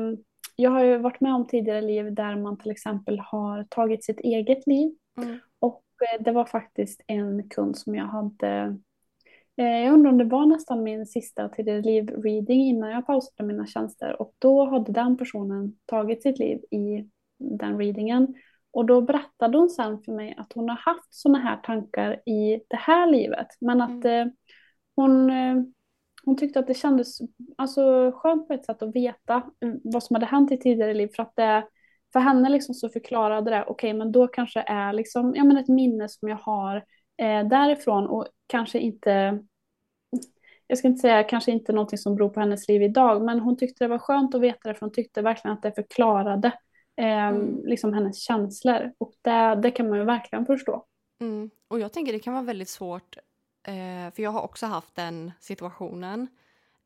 [0.55, 4.19] jag har ju varit med om tidigare liv där man till exempel har tagit sitt
[4.19, 4.95] eget liv.
[5.17, 5.39] Mm.
[5.59, 8.73] Och eh, det var faktiskt en kund som jag hade eh,
[9.63, 14.21] jag undrar om det var nästan min sista tidigare liv-reading innan jag pausade mina tjänster.
[14.21, 18.35] Och då hade den personen tagit sitt liv i den readingen.
[18.71, 22.61] Och då berättade hon sen för mig att hon har haft sådana här tankar i
[22.67, 23.47] det här livet.
[23.61, 24.25] Men att eh,
[24.95, 25.55] hon, eh,
[26.25, 27.17] hon tyckte att det kändes
[27.55, 31.09] alltså, skönt på ett sätt att veta eh, vad som hade hänt i tidigare liv.
[31.15, 31.67] För att det,
[32.13, 35.67] för henne liksom så förklarade det, okej men då kanske är liksom, ja, men ett
[35.67, 36.83] minne som jag har
[37.17, 39.39] eh, därifrån och kanske inte
[40.67, 43.57] jag ska inte säga kanske inte någonting som beror på hennes liv idag, men hon
[43.57, 46.47] tyckte det var skönt att veta det för hon tyckte verkligen att det förklarade
[46.97, 47.61] eh, Mm.
[47.65, 48.93] liksom hennes känslor.
[48.97, 50.85] Och det, det kan man ju verkligen förstå.
[51.21, 51.49] Mm.
[51.67, 53.17] Och jag tänker det kan vara väldigt svårt,
[53.63, 56.27] eh, för jag har också haft den situationen.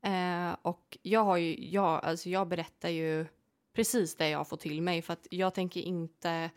[0.02, 3.26] Eh, och jag har ju, jag, alltså jag berättar ju
[3.72, 6.50] precis det jag får till mig för att jag tänker inte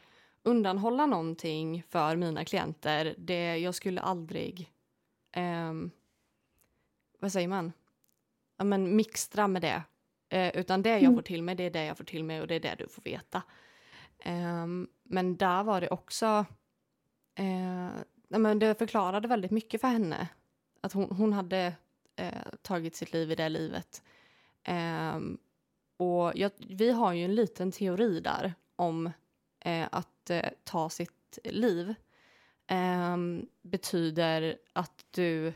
[0.46, 3.16] undanhålla någonting för mina klienter.
[3.18, 4.72] Det, jag skulle aldrig,
[5.32, 5.92] ehm,
[7.20, 7.72] vad säger man,
[8.58, 9.84] ja, men mixtra med det.
[10.30, 11.16] Eh, utan det jag Mm.
[11.16, 12.88] får till mig, det är det jag får till mig och det är det du
[12.88, 13.42] får veta.
[14.20, 16.46] Ehm, men där var det också
[17.38, 17.90] Eh,
[18.28, 20.28] men det förklarade väldigt mycket för henne.
[20.82, 21.74] Att hon, hon hade
[22.16, 24.04] eh, tagit sitt liv i det livet.
[24.64, 25.38] Ehm,
[25.98, 29.12] och jag, vi har ju en liten teori där om
[29.60, 29.88] eh,
[30.26, 31.94] att eh, ta sitt liv.
[32.68, 35.54] Ehm, betyder att du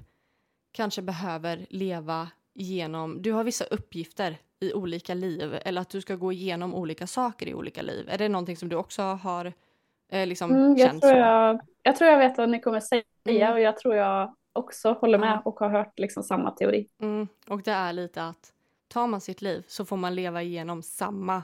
[0.71, 3.21] kanske behöver leva igenom...
[3.21, 7.47] Du har vissa uppgifter i olika liv eller att du ska gå igenom olika saker
[7.47, 8.09] i olika liv.
[8.09, 9.53] Är det någonting som du också har
[10.09, 13.03] eh, liksom Mm, jag, känt tror jag, jag tror jag vet vad ni kommer säga
[13.29, 13.53] Mm.
[13.53, 15.41] och jag tror jag också håller med Ja.
[15.45, 16.87] och har hört liksom samma teori.
[17.01, 18.53] Mm, och det är lite att
[18.87, 21.35] tar man sitt liv så får man leva igenom samma,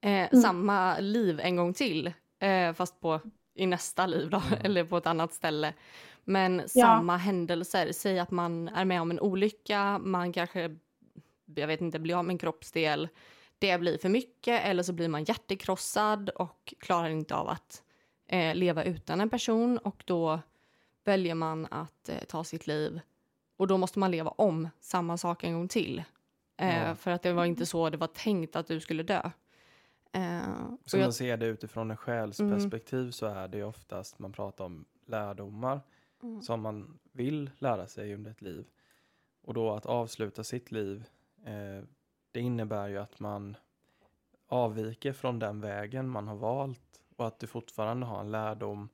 [0.00, 0.42] eh, Mm.
[0.42, 2.12] samma liv en gång till.
[2.38, 3.20] Eh, fast på,
[3.54, 4.58] i nästa liv då, Mm.
[4.64, 5.74] eller på ett annat ställe.
[6.24, 7.92] Men samma händelser.
[7.92, 10.76] Säg att man är med om en olycka, man kanske,
[11.54, 13.08] jag vet inte, blir av med en kroppsdel.
[13.58, 17.82] Det blir för mycket eller så blir man hjärtekrossad och klarar inte av att
[18.26, 20.40] eh, leva utan en person och då
[21.04, 23.00] väljer man att eh, ta sitt liv
[23.56, 26.02] och då måste man leva om samma sak en gång till.
[26.56, 26.94] Eh, Ja.
[26.94, 29.30] För att det var inte så det var tänkt att du skulle dö.
[30.12, 34.84] Och Som man ser det utifrån ett själsperspektiv så är det oftast man pratar om
[35.06, 35.80] lärdomar
[36.22, 36.42] Mm.
[36.42, 38.66] som man vill lära sig under ett liv.
[39.42, 41.04] Och då att avsluta sitt liv,
[41.44, 41.84] eh,
[42.32, 43.56] det innebär ju att man
[44.46, 48.88] avviker från den vägen man har valt och att du fortfarande har en lärdom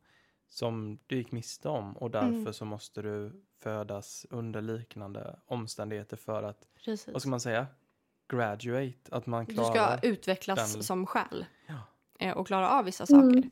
[0.48, 2.52] som du gick miste om och därför Mm.
[2.52, 7.12] så måste du födas under liknande omständigheter för att, precis.
[7.12, 7.66] vad ska man säga,
[8.32, 11.74] graduate, att man Du klarar ska utvecklas den- som själ Ja.
[12.26, 13.34] eh, och klara av vissa Mm.
[13.34, 13.50] saker.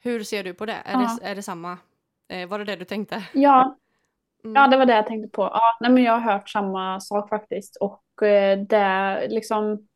[0.00, 0.72] Hur ser du på det?
[0.84, 1.18] Är, Ja.
[1.20, 1.78] det, är det samma?
[2.28, 3.24] Eh, var det det du tänkte?
[3.32, 3.76] Ja,
[4.44, 4.54] Mm.
[4.54, 5.42] ja, det var det jag tänkte på.
[5.42, 7.76] Ja, nej, men jag har hört samma sak faktiskt.
[7.76, 9.88] Och eh, det är liksom,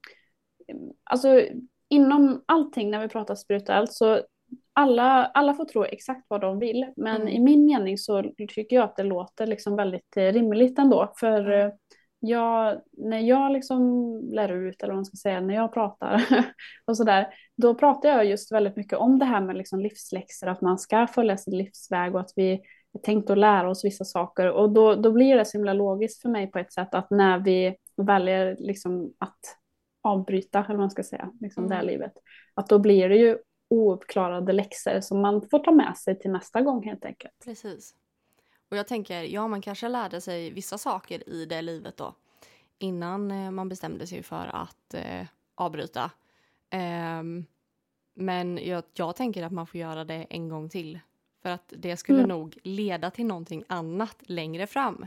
[1.04, 1.42] alltså
[1.88, 4.20] inom allting när vi pratar spirituellt så
[4.72, 6.92] alla, alla får tro exakt vad de vill.
[6.96, 7.28] Men Mm.
[7.28, 11.12] i min mening så tycker jag att det låter liksom väldigt eh, rimligt ändå.
[11.16, 11.76] För Mm.
[12.20, 16.24] Jag, när jag liksom lär ut, eller vad man ska säga, när jag pratar
[16.84, 20.60] och sådär, då pratar jag just väldigt mycket om det här med liksom livsläxor, att
[20.60, 22.52] man ska följa sin livsväg och att vi
[22.92, 24.50] är tänkt att lära oss vissa saker.
[24.50, 27.38] Och då, då blir det så himla logiskt för mig på ett sätt att när
[27.38, 29.38] vi väljer liksom att
[30.02, 31.92] avbryta, eller vad man ska säga, liksom det här Mm.
[31.92, 32.12] livet,
[32.54, 33.38] att då blir det ju
[33.70, 37.34] ouppklarade läxor som man får ta med sig till nästa gång helt enkelt.
[37.44, 37.94] Precis.
[38.70, 42.14] Och jag tänker, ja man kanske lärde sig vissa saker i det livet då
[42.80, 46.10] innan eh, man bestämde sig för att eh, avbryta.
[47.20, 47.46] Um,
[48.14, 51.00] men jag, jag, tänker att man får göra det en gång till.
[51.42, 52.28] För att det skulle mm.
[52.28, 55.06] nog leda till någonting annat längre fram.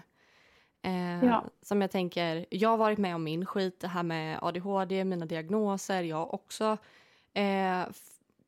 [0.81, 1.43] Eh, ja.
[1.61, 5.25] Som jag tänker, jag har varit med om min skit, det här med ADHD, mina
[5.25, 6.03] diagnoser.
[6.03, 6.77] Jag har också
[7.33, 7.81] eh,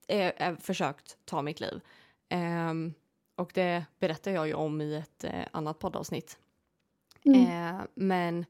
[0.07, 1.81] eh, försökt ta mitt liv.
[3.35, 6.39] Och det berättar jag ju om i ett eh, annat poddavsnitt.
[7.23, 7.41] Mm.
[7.41, 8.45] Eh, men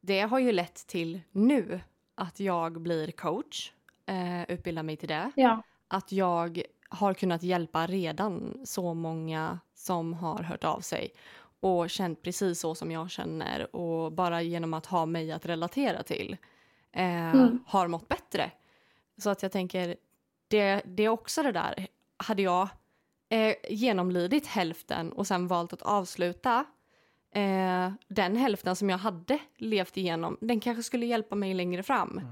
[0.00, 1.80] det har ju lett till nu
[2.14, 3.72] att jag blir coach,
[4.06, 5.32] eh, utbildar mig till det.
[5.36, 5.62] Ja.
[5.88, 11.12] Att jag har kunnat hjälpa redan så många som har hört av sig
[11.60, 16.02] och känt precis så som jag känner och bara genom att ha mig att relatera
[16.02, 16.36] till
[16.92, 17.64] eh, mm.
[17.66, 18.50] har mått bättre.
[19.16, 19.96] Så att jag tänker,
[20.48, 22.68] det, det är också det där, hade jag
[23.32, 26.64] eh, genomlidit hälften och sen valt att avsluta
[27.34, 32.18] eh, den hälften som jag hade levt igenom, den kanske skulle hjälpa mig längre fram.
[32.18, 32.30] Mm.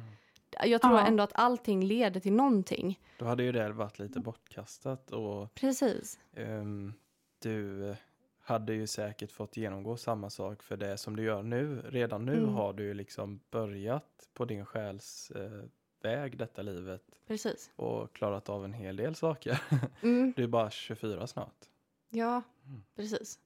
[0.65, 1.07] Jag tror ja.
[1.07, 3.01] ändå att allting leder till någonting.
[3.19, 6.19] Då hade ju det varit lite bortkastat och Precis.
[6.37, 6.95] Um,
[7.39, 7.95] du
[8.41, 11.83] hade ju säkert fått genomgå samma sak för det som du gör nu.
[11.89, 12.55] Redan nu mm.
[12.55, 15.65] har du ju liksom börjat på din själs eh,
[16.05, 17.03] väg detta livet.
[17.27, 17.71] Precis.
[17.77, 19.61] Och klarat av en hel del saker.
[20.03, 20.33] Mm.
[20.37, 21.57] Du är bara 24 snart.
[22.11, 22.83] Ja, mm.
[22.97, 23.39] precis.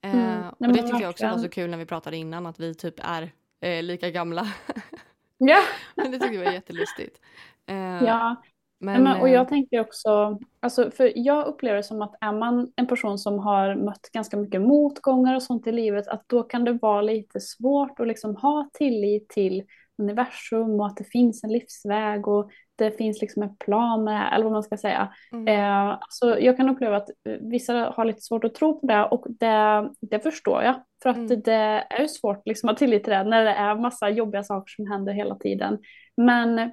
[0.00, 0.40] Mm.
[0.40, 2.74] Eh, och det tyckte jag också var så kul när vi pratade innan att vi
[2.74, 4.46] typ är eh, lika gamla.
[5.38, 5.60] ja.
[5.94, 7.20] det tyckte jag var jättelustigt.
[7.66, 8.42] Eh, ja.
[8.80, 12.32] Men, men, och jag eh, tänker också, alltså, för jag upplever det som att är
[12.32, 16.42] man en person som har mött ganska mycket motgångar och sånt i livet, att då
[16.42, 19.62] kan det vara lite svårt att liksom ha tillit till
[19.98, 24.18] universum och att det finns en livsväg och det finns liksom en plan med det
[24.18, 25.14] här, eller vad man ska säga.
[25.32, 25.48] Mm.
[25.48, 27.08] Eh, så jag kan uppleva att
[27.40, 30.82] vissa har lite svårt att tro på det och det, det förstår jag.
[31.02, 31.42] För att mm.
[31.42, 34.44] det är ju svårt liksom att ha tillit till det när det är massa jobbiga
[34.44, 35.78] saker som händer hela tiden.
[36.16, 36.72] Men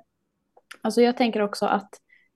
[0.81, 1.89] alltså jag tänker också att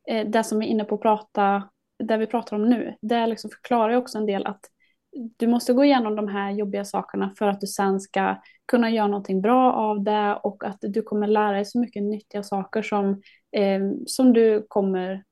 [0.10, 1.70] eh, det som vi är inne på att prata,
[2.04, 4.62] det vi pratar om nu, det liksom förklarar ju också en del att
[5.38, 9.08] du måste gå igenom de här jobbiga sakerna för att du sen ska kunna göra
[9.08, 13.22] någonting bra av det och att du kommer lära dig så mycket nyttiga saker som,
[13.52, 15.24] eh, som du kommer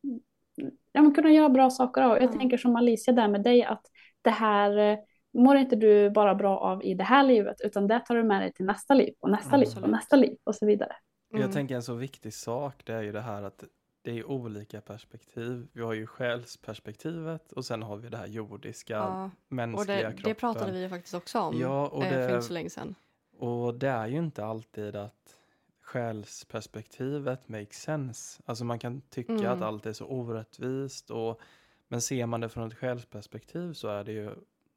[0.91, 2.10] ja, kunna göra bra saker av.
[2.10, 2.38] Jag mm.
[2.38, 3.82] tänker som Alicia där med dig att
[4.21, 4.97] det här eh,
[5.34, 8.41] mår inte du bara bra av i det här livet utan det tar du med
[8.41, 10.95] dig till nästa liv och nästa mm, liv och nästa liv och så vidare.
[11.32, 11.41] Mm.
[11.41, 13.63] Jag tänker en så viktig sak det är ju det här att
[14.07, 15.67] det är olika perspektiv.
[15.73, 20.03] Vi har ju själsperspektivet och sen har vi det här jordiska, ja, mänskliga och det,
[20.03, 20.23] kroppen.
[20.23, 22.95] Det pratade vi ju faktiskt också om ja, och det, för inte så länge sedan.
[23.37, 25.37] Och det är ju inte alltid att
[25.81, 28.41] själsperspektivet makes sense.
[28.45, 29.51] Alltså man kan tycka mm.
[29.51, 31.41] att allt är så orättvist och
[31.87, 34.29] men ser man det från ett själsperspektiv så är det ju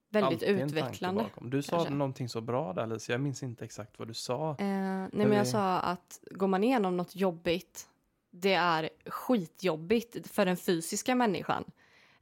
[0.09, 1.25] väldigt utvecklande.
[1.41, 1.95] Du sa kanske.
[1.95, 4.51] någonting så bra där Alicia, jag minns inte exakt vad du sa.
[4.51, 7.90] Eh, nej men jag sa att går man igenom något jobbigt
[8.31, 11.65] det är skitjobbigt för den fysiska människan.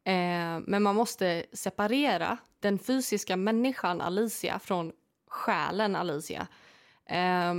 [0.05, 4.93] Eh, men man måste separera den fysiska människan Alicia från
[5.29, 6.47] själen Alicia.
[7.07, 7.55] Eh,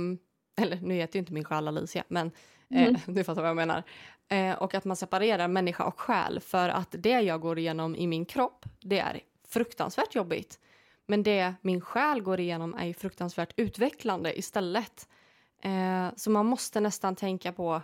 [0.56, 2.30] eller nu heter ju inte min själ Alicia, men
[2.70, 3.00] eh, mm.
[3.14, 3.82] du fattar vad jag menar.
[4.28, 8.06] Eh, och att man separerar människa och själ för att det jag går igenom i
[8.06, 10.58] min kropp, det är fruktansvärt jobbigt.
[11.06, 15.08] Men det min själ går igenom är fruktansvärt utvecklande istället.
[15.62, 17.82] Eh, så man måste nästan tänka på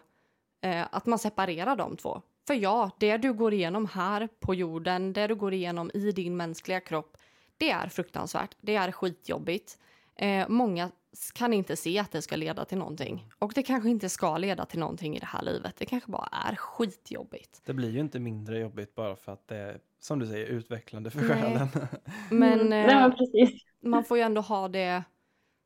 [0.67, 2.23] Eh, att man separerar de två.
[2.47, 6.37] För ja, det du går igenom här på jorden, det du går igenom i din
[6.37, 7.17] mänskliga kropp,
[7.57, 8.57] det är fruktansvärt.
[8.61, 9.79] Det är skitjobbigt.
[10.17, 10.91] Eh, många
[11.35, 13.29] kan inte se att det ska leda till någonting.
[13.39, 15.77] Och det kanske inte ska leda till någonting i det här livet.
[15.77, 17.63] Det kanske bara är skitjobbigt.
[17.65, 21.11] Det blir ju inte mindre jobbigt bara för att det är, som du säger, utvecklande
[21.11, 21.69] för själen.
[22.31, 23.13] Men mm.
[23.13, 23.49] eh,
[23.83, 25.03] man får ju ändå ha det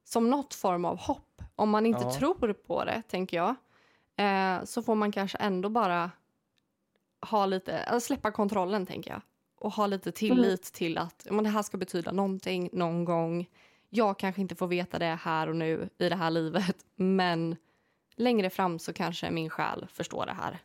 [0.05, 1.43] som något form av hopp.
[1.57, 2.15] Om man inte ja.
[2.15, 3.55] tror på det, tänker jag,
[4.21, 6.11] eh, så får man kanske ändå bara
[7.31, 9.21] ha lite, släppa kontrollen tänker jag.
[9.59, 10.73] Och ha lite tillit mm.
[10.73, 13.47] till att men det här ska betyda någonting någon gång.
[13.89, 17.57] Jag kanske inte får veta det här och nu i det här livet, men
[18.17, 20.59] längre fram så kanske min själ förstår det här.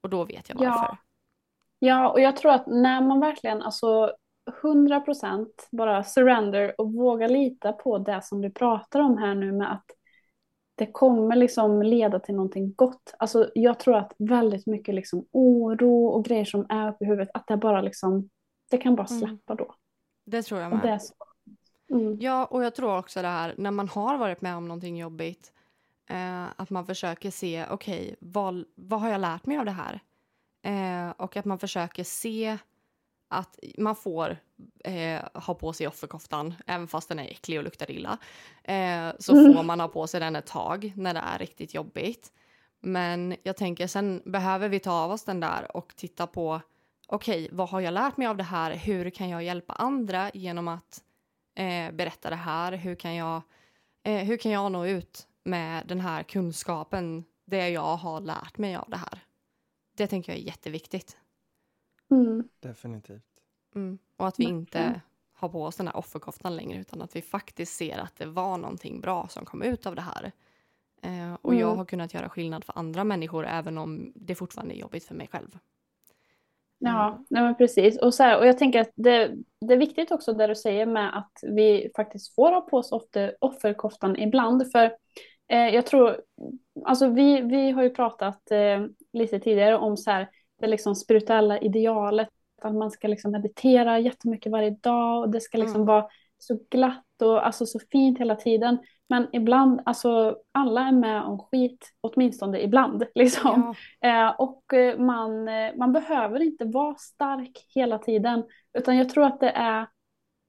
[0.00, 0.68] Och då vet jag varför.
[0.68, 0.96] Ja,
[1.78, 4.12] ja och jag tror att när man verkligen, alltså
[4.62, 9.52] 100 procent bara surrender och våga lita på det som du pratar om här nu
[9.52, 9.86] med att
[10.80, 13.14] det kommer liksom leda till någonting gott.
[13.18, 17.30] Alltså jag tror att väldigt mycket liksom oro och grejer som är uppe i huvudet,
[17.34, 18.30] att det bara liksom,
[18.70, 19.20] det kan bara mm.
[19.20, 19.74] släppa då.
[20.26, 20.80] Det tror jag med.
[20.82, 21.14] Det så.
[21.90, 22.16] Mm.
[22.20, 25.52] Ja, och jag tror också det här när man har varit med om någonting jobbigt,
[26.10, 29.70] eh, att man försöker se, okej, okay, vad, vad har jag lärt mig av det
[29.70, 30.00] här?
[30.62, 32.58] Eh, och att man försöker se
[33.30, 34.36] att man får
[34.84, 38.18] eh, ha på sig offerkoftan, även fast den är äcklig och luktar illa.
[38.64, 39.54] Eh, så Mm.
[39.54, 42.32] får man ha på sig den ett tag när det är riktigt jobbigt.
[42.80, 46.60] Men jag tänker sen behöver vi ta av oss den där och titta på
[47.06, 48.74] okej, vad har jag lärt mig av det här?
[48.74, 51.02] Hur kan jag hjälpa andra genom att
[51.54, 52.72] eh, berätta det här?
[52.72, 53.42] Hur kan, jag,
[54.02, 58.76] eh, hur kan jag nå ut med den här kunskapen, det jag har lärt mig
[58.76, 59.18] av det här?
[59.96, 61.16] Det tänker jag är jätteviktigt.
[62.10, 62.48] Mm.
[62.60, 63.22] Definitivt.
[63.74, 63.98] Mm.
[64.16, 65.00] Och att vi inte
[65.32, 68.58] har på oss den här offerkoftan längre utan att vi faktiskt ser att det var
[68.58, 70.32] någonting bra som kom ut av det här.
[71.02, 71.78] Eh, och jag Mm.
[71.78, 75.28] har kunnat göra skillnad för andra människor även om det fortfarande är jobbigt för mig
[75.32, 75.58] själv.
[76.78, 77.98] Ja, nej men precis.
[77.98, 80.86] Och, så här, och jag tänker att det, det är viktigt också det du säger
[80.86, 84.72] med att vi faktiskt får ha på oss ofta, offerkoftan ibland.
[84.72, 84.84] För
[85.48, 86.22] eh, jag tror,
[86.84, 90.28] alltså vi, vi har ju pratat eh, lite tidigare om så här,
[90.60, 92.28] det liksom spirituella idealet.
[92.62, 95.86] Att man ska liksom meditera jättemycket varje dag och det ska liksom Mm.
[95.86, 96.06] vara
[96.38, 98.78] så glatt och alltså så fint hela tiden.
[99.08, 103.04] Men ibland, alltså alla är med om skit, åtminstone ibland.
[103.14, 103.74] Liksom.
[104.00, 108.44] Ja, Eh, och eh, man, eh, man behöver inte vara stark hela tiden.
[108.78, 109.86] Utan jag tror att det är,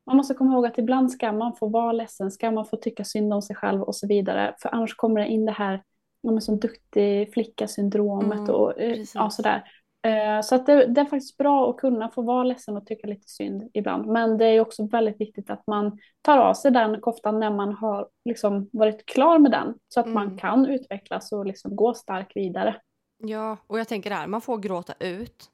[0.05, 3.03] man måste komma ihåg att ibland ska man få vara ledsen, ska man få tycka
[3.03, 4.55] synd om sig själv och så vidare.
[4.61, 5.83] För annars kommer det in det här,
[6.21, 9.63] ja, men som duktig flicka-syndromet Mm, och eh, ja, sådär.
[10.03, 13.07] Eh, Så att det, det är faktiskt bra att kunna få vara ledsen och tycka
[13.07, 14.05] lite synd ibland.
[14.07, 17.73] Men det är också väldigt viktigt att man tar av sig den koftan när man
[17.73, 19.73] har liksom varit klar med den.
[19.87, 20.37] Så att man Mm.
[20.37, 22.81] kan utvecklas och liksom gå stark vidare.
[23.23, 25.51] ja, och jag tänker det här, man får gråta ut.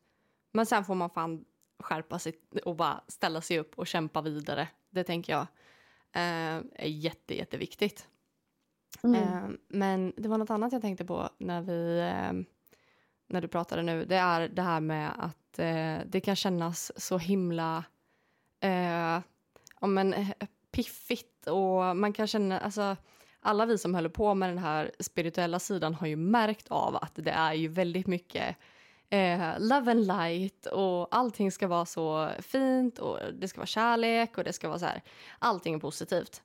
[0.54, 1.46] Men sen får man fan
[1.84, 2.34] skärpa sig
[2.66, 4.68] och bara ställa sig upp och kämpa vidare.
[4.90, 5.42] Det tänker jag
[6.16, 8.08] eh, är jätte, jätteviktigt.
[9.04, 9.16] Mm.
[9.24, 12.34] Eh, men det var något annat jag tänkte på när vi eh,
[13.28, 14.06] när du pratade nu.
[14.06, 17.84] Det är det här med att eh, det kan kännas så himla
[18.60, 19.22] eh,
[19.82, 20.28] ja, men, eh,
[20.72, 22.96] piffigt och man kan känna, alltså
[23.40, 27.12] alla vi som håller på med den här spirituella sidan har ju märkt av att
[27.16, 28.56] det är ju väldigt mycket
[29.10, 34.38] eh, love and light och allting ska vara så fint och det ska vara kärlek
[34.38, 35.02] och det ska vara så här,
[35.40, 36.42] allting är positivt.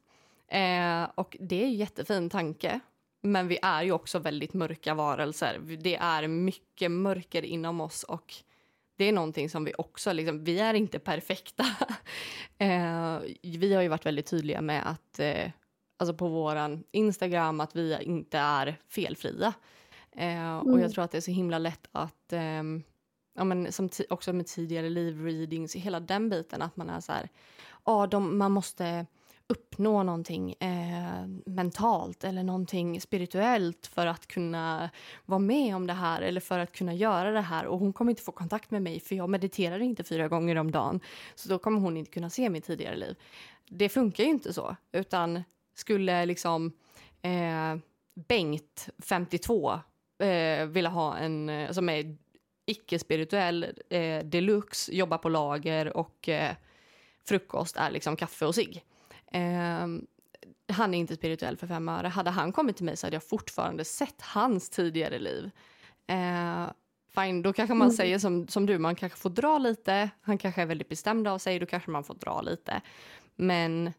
[0.48, 2.80] Eh, och det är en jättefin tanke.
[3.22, 5.58] Men vi är ju också väldigt mörka varelser.
[5.80, 8.34] Det är mycket mörker inom oss och
[8.96, 11.64] det är någonting som vi också, liksom, vi är inte perfekta.
[12.58, 15.50] eh, vi har ju varit väldigt tydliga med att, eh,
[15.98, 19.52] alltså på våran Instagram, att vi inte är felfria.
[20.16, 20.80] Eh, Och Mm.
[20.80, 22.82] jag tror att det är så himla lätt att, ehm,
[23.34, 27.28] ja men som också med tidigare live-readings, hela den biten, att man är så här,
[27.84, 29.06] ja de, man måste
[29.52, 34.90] uppnå någonting eh, mentalt eller någonting spirituellt för att kunna
[35.24, 38.10] vara med om det här eller för att kunna göra det här och hon kommer
[38.10, 41.00] inte få kontakt med mig för jag mediterar inte fyra gånger om dagen
[41.34, 43.16] så då kommer hon inte kunna se mitt tidigare liv.
[43.68, 45.42] Det funkar ju inte så utan
[45.74, 46.72] skulle liksom
[47.22, 47.76] eh,
[48.14, 49.72] Bengt 52
[50.18, 52.16] eh, vilja ha en eh, som är
[52.66, 56.54] icke-spirituell eh, deluxe, jobbar på lager och eh,
[57.24, 58.84] frukost är liksom kaffe och cigg.
[59.34, 59.86] Eh,
[60.72, 62.08] han är inte spirituell för fem öre.
[62.08, 65.50] Hade han kommit till mig så hade jag fortfarande sett hans tidigare liv.
[66.06, 66.70] Eh,
[67.14, 67.96] fine, då kanske man Mm.
[67.96, 70.10] säger som, som du, man kanske får dra lite.
[70.20, 72.80] Han kanske är väldigt bestämd av sig, då kanske man får dra lite.
[73.36, 73.92] Men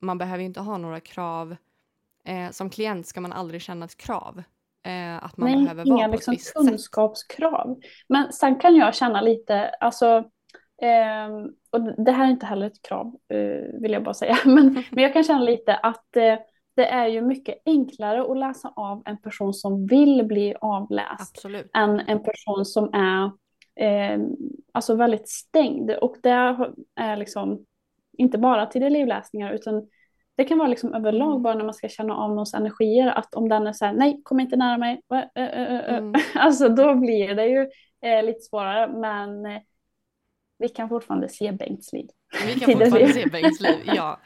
[0.00, 1.56] man behöver ju inte ha några krav.
[2.24, 4.42] Eh, som klient ska man aldrig känna ett krav.
[4.82, 6.54] Eh, att man Nej, behöver inga vara på liksom ett visst sätt.
[6.68, 7.80] kunskapskrav.
[8.08, 10.24] Men sen kan jag känna lite, alltså,
[10.82, 14.84] ehm, och det här är inte heller ett krav, eh, vill jag bara säga, men,
[14.90, 16.38] men jag kan känna lite att eh,
[16.76, 21.70] det är ju mycket enklare att läsa av en person som vill bli avläst Absolut.
[21.74, 23.24] än en person som är
[23.86, 24.20] eh,
[24.72, 25.90] alltså väldigt stängd.
[25.90, 26.56] Och det
[26.96, 27.64] är liksom
[28.18, 29.88] inte bara till det livläsningar utan
[30.36, 31.42] det kan vara liksom överlag Mm.
[31.42, 34.20] bara när man ska känna av någons energier att om den är så här, nej,
[34.22, 35.02] kom inte nära mig.
[35.34, 36.14] Mm.
[36.34, 37.70] alltså då blir det ju
[38.02, 39.60] eh, lite svårare men eh,
[40.60, 42.08] vi kan fortfarande se Bengts liv.
[42.46, 44.20] Vi kan fortfarande se Bengts liv, ja.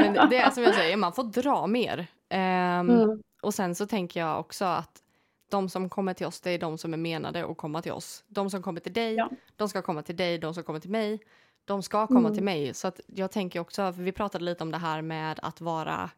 [0.00, 2.06] Men det är som jag säger, man får dra mer.
[2.28, 3.22] Ehm, Mm.
[3.42, 5.02] Och sen så tänker jag också att
[5.50, 8.24] de som kommer till oss, det är de som är menade att komma till oss.
[8.28, 9.30] De som kommer till dig, Ja.
[9.56, 11.20] de ska komma till dig, de som kommer till mig,
[11.64, 12.34] de ska komma Mm.
[12.34, 12.74] till mig.
[12.74, 16.10] Så att jag tänker också, för vi pratade lite om det här med att vara,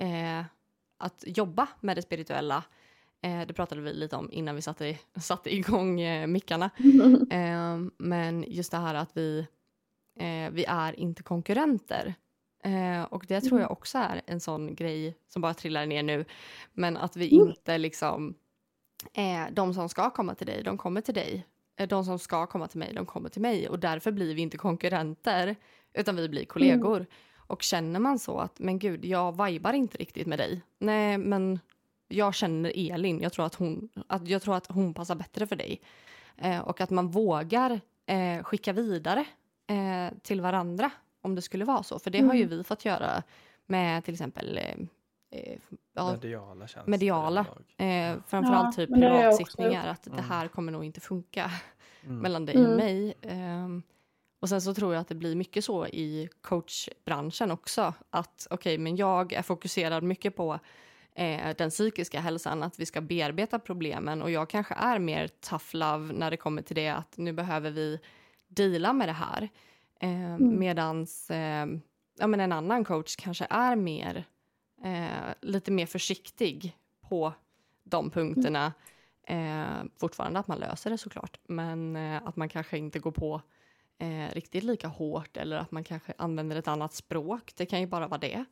[0.00, 0.44] eh,
[0.98, 2.62] att jobba med det spirituella.
[3.22, 6.70] Eh, det pratade vi lite om innan vi satte, satte igång eh, mickarna.
[7.30, 9.38] Eh, men just det här att vi,
[10.20, 12.14] eh, vi är inte konkurrenter.
[13.08, 16.24] Och det tror jag också är en sån grej som bara trillar ner nu.
[16.72, 17.48] Men att vi Mm.
[17.48, 18.34] inte liksom,
[19.50, 21.46] de som ska komma till dig, de kommer till dig.
[21.88, 24.58] De som ska komma till mig, de kommer till mig och därför blir vi inte
[24.58, 25.56] konkurrenter
[25.94, 27.06] utan vi blir kollegor.
[27.36, 30.62] Och känner man så att men gud, jag vibar inte riktigt med dig.
[30.78, 31.60] Nej, men
[32.08, 33.20] jag känner Elin.
[33.20, 35.80] Jag tror att hon, att, jag tror att hon passar bättre för dig.
[36.36, 39.24] Eh, och att man vågar eh, skicka vidare
[39.66, 40.90] eh, till varandra
[41.22, 41.98] om det skulle vara så.
[41.98, 43.22] För det har ju vi fått göra
[43.66, 45.58] med till exempel eh, eh,
[45.94, 46.90] ja, Mediala tjänster.
[46.90, 47.46] mediala.
[47.76, 49.88] Eh, framförallt Ja, typ privatsittningar.
[49.88, 50.24] Att det Mm.
[50.24, 51.50] här kommer nog inte funka
[52.04, 52.18] Mm.
[52.18, 52.76] mellan dig och Mm.
[52.76, 53.14] mig.
[53.22, 53.82] Ehm,
[54.40, 57.94] och sen så tror jag att det blir mycket så i coachbranschen också.
[58.10, 60.58] Att okej, men jag är fokuserad mycket på
[61.16, 65.64] eh, den psykiska hälsan, att vi ska bearbeta problemen och jag kanske är mer tough
[65.72, 68.00] love när det kommer till det att nu behöver vi
[68.48, 69.48] deala med det här.
[70.00, 70.58] Eh, Mm.
[70.58, 71.66] Medans eh,
[72.18, 74.24] ja, men en annan coach kanske är mer
[74.84, 76.76] eh, lite mer försiktig
[77.08, 77.32] på
[77.84, 78.72] de punkterna.
[79.26, 83.40] Eh, fortfarande att man löser det såklart, men eh, att man kanske inte går på
[84.32, 87.52] riktigt lika hårt eller att man kanske använder ett annat språk.
[87.56, 88.44] Det kan ju bara vara det.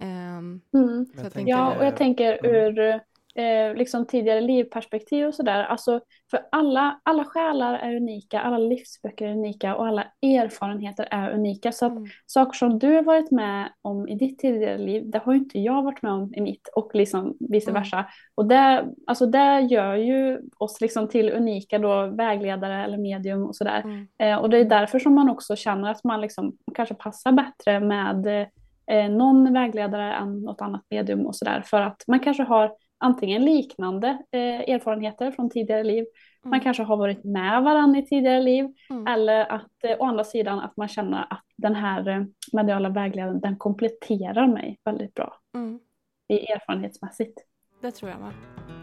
[0.00, 1.06] Ehm, Mm.
[1.32, 2.56] Tänker- Ja, och jag tänker Mm.
[2.78, 3.00] ur
[3.34, 5.64] eh, liksom tidigare livperspektiv och sådär.
[5.64, 11.30] Alltså, för alla, alla själar är unika, alla livsböcker är unika och alla erfarenheter är
[11.30, 11.72] unika.
[11.72, 15.18] Så att mm, saker som du har varit med om i ditt tidigare liv, det
[15.18, 17.82] har ju inte jag varit med om i mitt och liksom vice Mm.
[17.82, 18.06] versa.
[18.34, 23.56] Och det, alltså det gör ju oss liksom till unika då, vägledare eller medium och
[23.56, 23.80] sådär.
[23.84, 27.32] mm, Eh, och det är därför som man också känner att man liksom kanske passar
[27.32, 28.48] bättre med
[28.90, 31.62] eh, någon vägledare än något annat medium och sådär.
[31.66, 36.04] För att man kanske har antingen liknande eh, erfarenheter från tidigare liv,
[36.42, 36.64] man Mm.
[36.64, 40.58] kanske har varit med varandra i tidigare liv, mm, eller att eh, å andra sidan
[40.60, 42.22] att man känner att den här eh,
[42.52, 45.80] mediala vägledaren den kompletterar mig väldigt bra mm.
[46.28, 47.38] erfarenhetsmässigt.
[47.80, 48.79] Det tror jag med.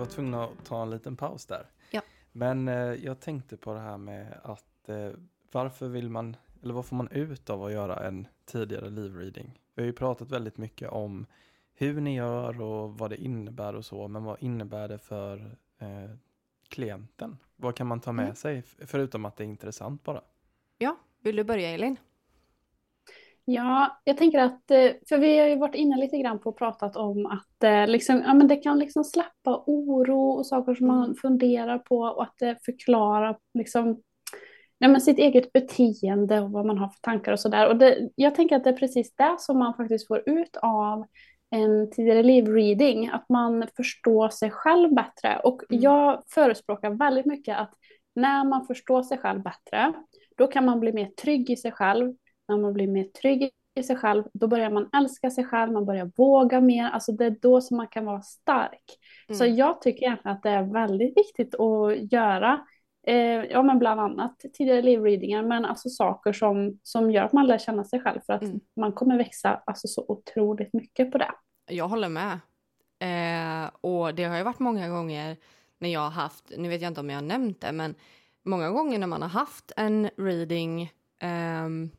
[0.00, 1.66] Var tvungna att ta en liten paus där.
[1.90, 2.02] Ja.
[2.32, 5.10] Men eh, jag tänkte på det här med att eh,
[5.52, 9.60] varför vill man, eller vad får man ut av att göra en tidigare livreading?
[9.74, 11.26] Vi har ju pratat väldigt mycket om
[11.74, 16.10] hur ni gör och vad det innebär och så, men vad innebär det för eh,
[16.68, 17.38] klienten?
[17.56, 18.36] Vad kan man ta med Mm.
[18.36, 20.20] sig, förutom att det är intressant bara?
[20.78, 21.96] Ja, vill du börja Elin?
[23.44, 26.58] Ja, jag tänker att, eh, för vi har ju varit inne lite grann på och
[26.58, 30.86] pratat om att eh, liksom, ja, men det kan liksom släppa oro och saker som
[30.86, 31.14] man Mm.
[31.14, 34.02] funderar på och att det förklarar liksom,
[34.78, 37.68] ja, men sitt eget beteende och vad man har för tankar och sådär.
[37.68, 41.04] Och det, jag tänker att det är precis det som man faktiskt får ut av
[41.50, 45.40] en tidigare liv-reading, att man förstår sig själv bättre.
[45.44, 45.82] Och Mm.
[45.82, 47.70] jag förespråkar väldigt mycket att
[48.14, 49.92] när man förstår sig själv bättre,
[50.36, 52.14] då kan man bli mer trygg i sig själv
[52.50, 55.86] när man blir mer trygg i sig själv, då börjar man älska sig själv, man
[55.86, 56.84] börjar våga mer.
[56.90, 58.82] Alltså det är då som man kan vara stark.
[59.38, 59.56] Så Mm.
[59.56, 62.66] jag tycker egentligen att det är väldigt viktigt att göra,
[63.06, 67.46] eh, ja men bland annat tidigare livreadingar, men alltså saker som, som gör att man
[67.46, 68.60] lär känna sig själv för att Mm.
[68.76, 71.30] man kommer växa alltså så otroligt mycket på det.
[71.70, 72.38] Jag håller med.
[73.02, 75.36] Eh, och det har ju varit många gånger
[75.78, 77.94] när jag har haft, nu vet jag inte om jag har nämnt det, men
[78.42, 80.92] många gånger när man har haft en reading,
[81.22, 81.90] ehm,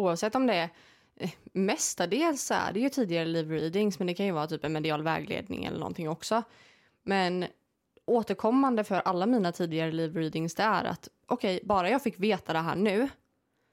[0.00, 0.70] oavsett om det är
[1.16, 4.64] eh, mestadels så är det ju tidigare live readings, men det kan ju vara typ
[4.64, 6.42] en medial vägledning eller någonting också.
[7.02, 7.46] Men
[8.04, 12.52] återkommande för alla mina tidigare live readings det är att okej, bara jag fick veta
[12.52, 13.08] det här nu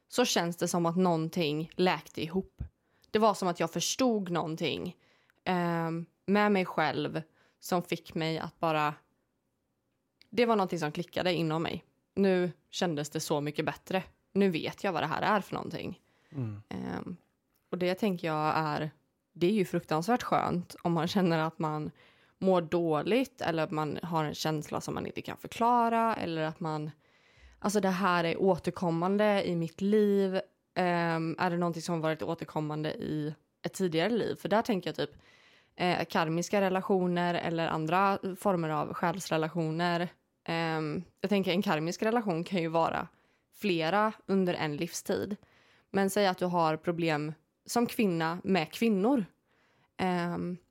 [0.07, 2.63] så känns det som att någonting läkte ihop.
[3.11, 4.95] Det var som att jag förstod någonting
[5.43, 5.91] eh,
[6.25, 7.21] med mig själv
[7.59, 8.93] som fick mig att bara...
[10.29, 11.83] Det var någonting som klickade inom mig.
[12.15, 14.03] Nu kändes det så mycket bättre.
[14.33, 15.99] Nu vet jag vad det här är för någonting.
[16.31, 16.61] Mm.
[16.69, 17.17] Um,
[17.71, 18.91] och det tänker jag är...
[19.33, 21.91] Det är ju fruktansvärt skönt om man känner att man
[22.39, 26.59] mår dåligt eller att man har en känsla som man inte kan förklara eller att
[26.59, 26.91] man...
[27.59, 30.35] Alltså det här är återkommande i mitt liv.
[30.75, 33.33] Um, är det någonting som varit återkommande i
[33.65, 34.35] ett tidigare liv?
[34.35, 35.11] För där tänker jag typ
[35.75, 40.09] eh, karmiska relationer eller andra former av själsrelationer.
[40.49, 43.07] Um, jag tänker en karmisk relation kan ju vara
[43.53, 45.35] flera under en livstid.
[45.91, 47.33] Men säg att du har problem
[47.65, 49.25] som kvinna med kvinnor.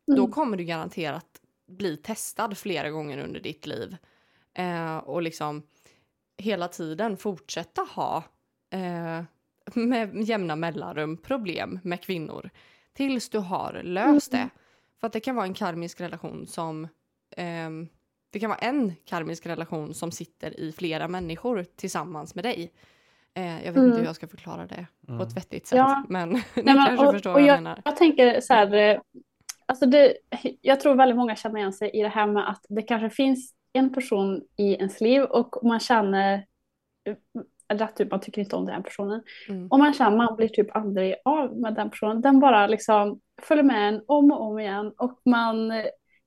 [0.07, 0.31] Då Mm.
[0.31, 3.97] kommer du garanterat bli testad flera gånger under ditt liv.
[4.55, 5.63] Eh, och liksom
[6.39, 8.23] hela tiden fortsätta ha
[8.71, 9.23] eh,
[9.75, 12.51] med jämna mellanrum problem med kvinnor.
[12.93, 14.49] Tills du har löst det.
[15.01, 16.89] För att det kan vara en karmisk relation som
[17.37, 17.89] ehm,
[18.31, 22.73] det kan vara en karmisk relation som sitter i flera människor tillsammans med dig.
[23.37, 23.87] Eh, jag vet Mm.
[23.87, 25.27] inte hur jag ska förklara det på Mm.
[25.27, 25.77] ett vettigt sätt.
[25.77, 26.03] Ja.
[26.09, 27.81] Men ni Nej, men, kanske och, förstår och vad jag, jag, menar.
[27.85, 29.01] jag tänker så här, eh,
[29.67, 30.15] alltså det,
[30.61, 33.55] jag tror väldigt många känner igen sig i det här med att det kanske finns
[33.73, 36.45] en person i ens liv och man känner
[37.69, 39.23] att typ man tycker inte om den personen.
[39.49, 39.69] Mm.
[39.71, 42.21] Och man känner man blir typ aldrig av med den personen.
[42.21, 45.73] Den bara liksom följer med en om och om igen och man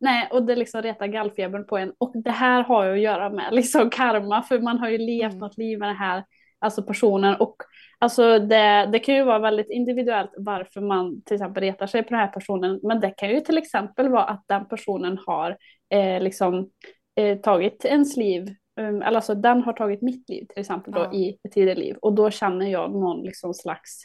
[0.02, 1.94] Nej, och det liksom retar gallfebern på en.
[1.98, 5.32] Och det här har ju att göra med liksom karma, för man har ju levt
[5.34, 5.40] Mm.
[5.40, 6.24] något liv med den här
[6.60, 7.36] alltså personen.
[7.36, 7.56] Och
[8.00, 12.10] alltså det, det kan ju vara väldigt individuellt varför man till exempel retar sig på
[12.10, 12.80] den här personen.
[12.84, 15.58] Men det kan ju till exempel vara att den personen har
[15.90, 16.70] eh, liksom
[17.16, 18.56] eh, tagit ens liv.
[18.80, 21.14] Um, eller alltså den har tagit mitt liv till exempel då Ja.
[21.14, 21.96] i ett tidigare liv.
[22.02, 24.04] Och då känner jag någon liksom slags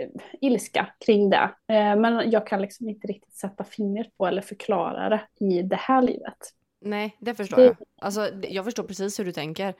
[0.00, 0.08] eh,
[0.40, 1.50] ilska kring det.
[1.72, 5.76] Eh, men jag kan liksom inte riktigt sätta fingret på eller förklara det i det
[5.76, 6.36] här livet.
[6.80, 7.76] Nej, det förstår Det- jag.
[8.00, 9.74] Alltså, jag förstår precis hur du tänker.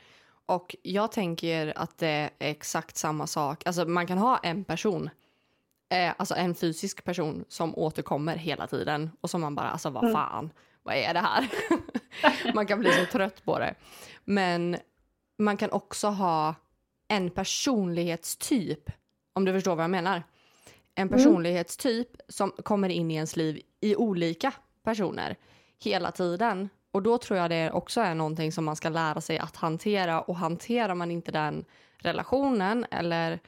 [0.49, 3.67] Och jag tänker att det är exakt samma sak.
[3.67, 5.11] Alltså man kan ha en person,
[5.91, 10.03] eh, alltså en fysisk person som återkommer hela tiden och som man bara, alltså vad
[10.05, 10.15] Mm.
[10.15, 10.51] fan,
[10.83, 11.49] vad är det här?
[12.55, 13.75] man kan bli så trött på det.
[14.25, 14.77] Men
[15.39, 16.55] man kan också ha
[17.09, 18.91] en personlighetstyp,
[19.33, 20.23] om du förstår vad jag menar.
[20.95, 25.37] En personlighetstyp som kommer in i ens liv i olika personer
[25.79, 26.69] hela tiden.
[26.91, 30.21] Och då tror jag det också är någonting som man ska lära sig att hantera.
[30.21, 31.65] Och hanterar man inte den
[31.99, 33.41] relationen eller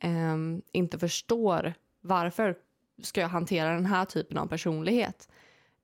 [0.00, 2.56] ehm, inte förstår varför
[3.02, 5.28] ska jag hantera den här typen av personlighet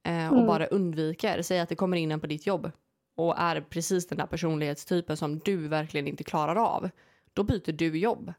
[0.03, 0.47] eh, och Mm.
[0.47, 2.71] bara undviker, säg att det kommer in en på ditt jobb
[3.17, 6.91] och är precis den där personlighetstypen som du verkligen inte klarar av,
[7.33, 8.33] då byter du jobb.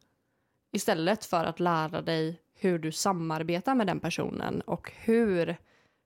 [0.71, 5.57] Istället för att lära dig hur du samarbetar med den personen och hur,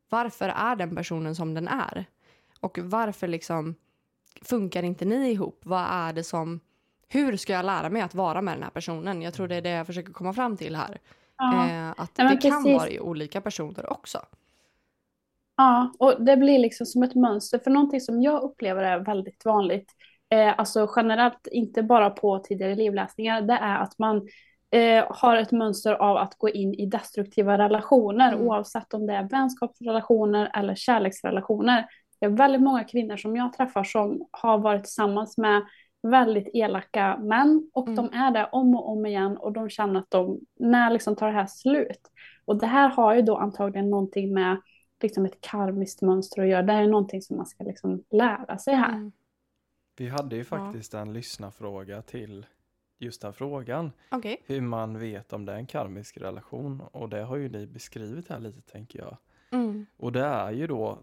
[0.09, 2.05] varför är den personen som den är?
[2.60, 3.76] Och varför liksom
[4.41, 5.62] funkar inte ni ihop?
[5.66, 6.60] Vad är det som,
[7.07, 9.22] hur ska jag lära mig att vara med den här personen?
[9.22, 10.99] Jag tror det är det jag försöker komma fram till här.
[11.38, 11.70] Ja.
[11.70, 12.78] Eh, att Ja, det kan precis.
[12.80, 14.20] vara i olika personer också.
[15.57, 17.60] Ja, och det blir liksom som ett mönster.
[17.60, 19.91] För någonting som jag upplever är väldigt vanligt,
[20.30, 24.28] eh, alltså generellt inte bara på tidigare livläsningar, det är att man
[24.72, 28.47] eh, har ett mönster av att gå in i destruktiva relationer, Mm.
[28.47, 31.86] oavsett om det är vänskapsrelationer eller kärleksrelationer.
[32.20, 35.61] Det är väldigt många kvinnor som jag träffar som har varit tillsammans med
[36.01, 37.95] väldigt elaka män och Mm.
[37.95, 41.28] de är där om och om igen och de känner att de, när liksom tar
[41.28, 42.11] det här slut?
[42.45, 44.61] Och det här har ju då antagligen någonting med
[45.01, 46.61] liksom ett karmiskt mönster att göra.
[46.61, 48.93] Det är någonting som man ska liksom lära sig här.
[48.93, 49.11] Mm.
[49.97, 52.45] Vi hade ju faktiskt en lyssnarfråga till
[52.99, 53.91] just den frågan.
[54.11, 54.41] Okej.
[54.45, 56.82] Hur man vet om det är en karmisk relation.
[56.91, 59.17] Och det har ju ni beskrivit här lite tänker jag.
[59.51, 59.86] Mm.
[59.97, 60.99] Och det är ju då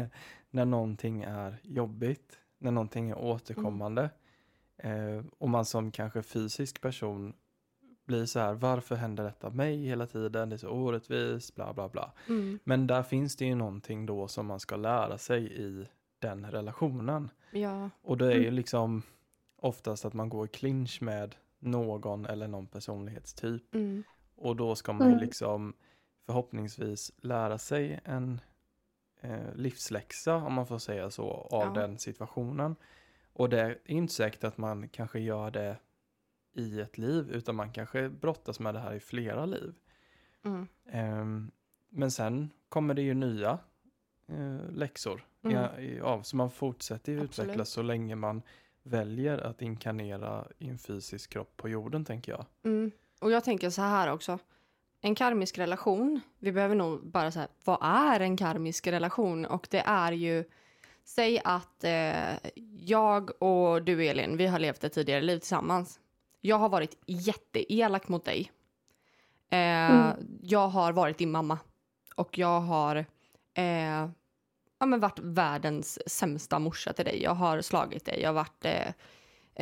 [0.56, 4.10] när någonting är jobbigt, när någonting är återkommande.
[4.76, 7.32] Eh, och man som kanske fysisk person
[8.06, 10.48] blir så här, varför händer detta mig hela tiden?
[10.48, 12.12] Det är så orättvist, bla bla bla.
[12.28, 12.58] Mm.
[12.64, 15.86] Men där finns det ju någonting då som man ska lära sig i
[16.18, 17.30] den relationen.
[17.50, 17.90] Ja.
[18.02, 19.02] Och det är ju liksom
[19.56, 23.74] oftast att man går i clinch med någon eller någon personlighetstyp.
[23.74, 24.02] Mm.
[24.36, 25.24] Och då ska man ju Mm.
[25.24, 25.74] liksom
[26.26, 28.40] förhoppningsvis lära sig en
[29.30, 31.80] eh, livsläxa, om man får säga så, av Ja.
[31.80, 32.76] den situationen.
[33.32, 35.76] Och det är inte säkert att man kanske gör det
[36.52, 39.74] i ett liv, utan man kanske brottas med det här i flera liv.
[40.44, 40.66] Mm.
[40.90, 41.50] Ehm,
[41.88, 43.58] men sen kommer det ju nya
[44.28, 45.24] eh, läxor.
[45.42, 45.56] Mm.
[45.56, 47.46] Ja, i- ja, så man fortsätter ju Absolut.
[47.48, 48.42] utvecklas så länge man
[48.82, 52.46] väljer att inkarnera i en fysisk kropp på jorden, tänker jag.
[52.62, 52.90] Mm.
[53.20, 54.38] Och jag tänker så här också.
[55.06, 59.46] En karmisk relation, vi behöver nog bara säga vad är en karmisk relation?
[59.46, 60.44] Och det är ju,
[61.04, 66.00] säg att eh, jag och du Elin, vi har levt ett tidigare liv tillsammans.
[66.40, 68.52] Jag har varit jätteelak mot dig.
[69.50, 70.16] Eh, Mm.
[70.42, 71.58] Jag har varit din mamma.
[72.14, 72.96] Och jag har
[73.54, 74.08] eh,
[74.78, 77.22] ja, men varit världens sämsta morsa till dig.
[77.22, 78.88] Jag har slagit dig, jag har varit eh,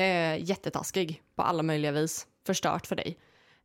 [0.04, 2.26] eh, jättetaskig på alla möjliga vis.
[2.46, 3.18] Förstört för dig.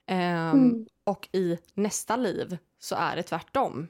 [0.09, 0.85] Ehm, Mm.
[1.03, 3.87] Och i nästa liv så är det tvärtom.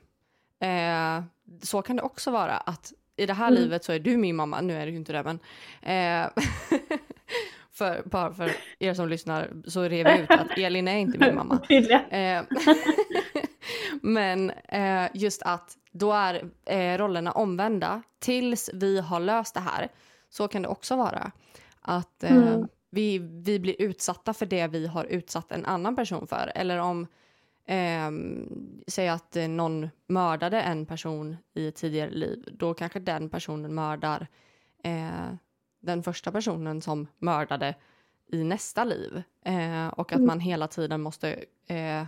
[0.59, 1.23] Eh,
[1.61, 3.61] så kan det också vara att i det här Mm.
[3.61, 5.39] livet så är du min mamma, nu är det ju inte det men.
[5.81, 6.29] Eh,
[7.71, 11.35] för, bara för er som lyssnar så rev jag ut att Elin är inte min
[11.35, 11.57] mamma.
[11.67, 12.01] Tydligen.
[12.11, 12.43] Eh,
[14.01, 14.51] Men
[15.13, 19.87] just att då är eh, rollerna omvända tills vi har löst det här.
[20.29, 21.31] Så kan det också vara.
[21.81, 22.67] Att eh, Mm.
[22.89, 26.51] Vi, vi blir utsatta för det vi har utsatt en annan person för.
[26.55, 27.07] Eller om,
[27.65, 28.11] eh,
[28.87, 32.43] säg att någon mördade en person i ett tidigare liv.
[32.51, 34.27] Då kanske den personen mördar
[34.83, 35.33] eh,
[35.79, 37.75] den första personen som mördade
[38.31, 39.23] i nästa liv.
[39.45, 40.27] Eh, och att Mm.
[40.27, 42.03] man hela tiden måste eh,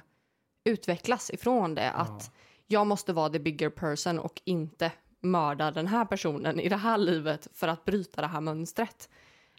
[0.63, 1.91] utvecklas ifrån det.
[1.91, 2.32] Att
[2.67, 6.97] jag måste vara the bigger person och inte mörda den här personen i det här
[6.97, 9.09] livet för att bryta det här mönstret.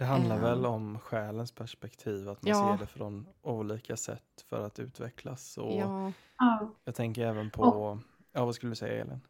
[0.02, 0.42] Det handlar Ehm.
[0.42, 2.76] väl om själens perspektiv, att man Ja.
[2.78, 5.58] ser det från olika sätt för att utvecklas.
[5.58, 6.12] Och Ja.
[6.38, 6.70] Ja.
[6.84, 7.98] Jag tänker även på,
[8.32, 9.20] ja vad skulle du säga Elin?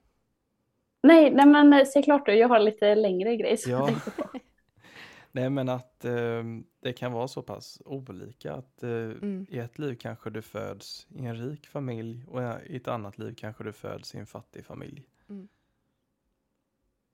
[1.02, 3.78] Nej, nej men eh, säg klart du, jag har lite längre grej som Ja.
[3.78, 4.28] jag tänkte på.
[5.32, 6.42] Nej men att eh,
[6.80, 9.46] det kan vara så pass olika att eh, Mm.
[9.48, 13.34] i ett liv kanske du föds i en rik familj och i ett annat liv
[13.38, 15.06] kanske du föds i en fattig familj.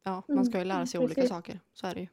[0.03, 1.17] ja, man ska ju Mm, lära sig precis.
[1.19, 1.61] olika saker.
[1.73, 2.07] Så är det ju.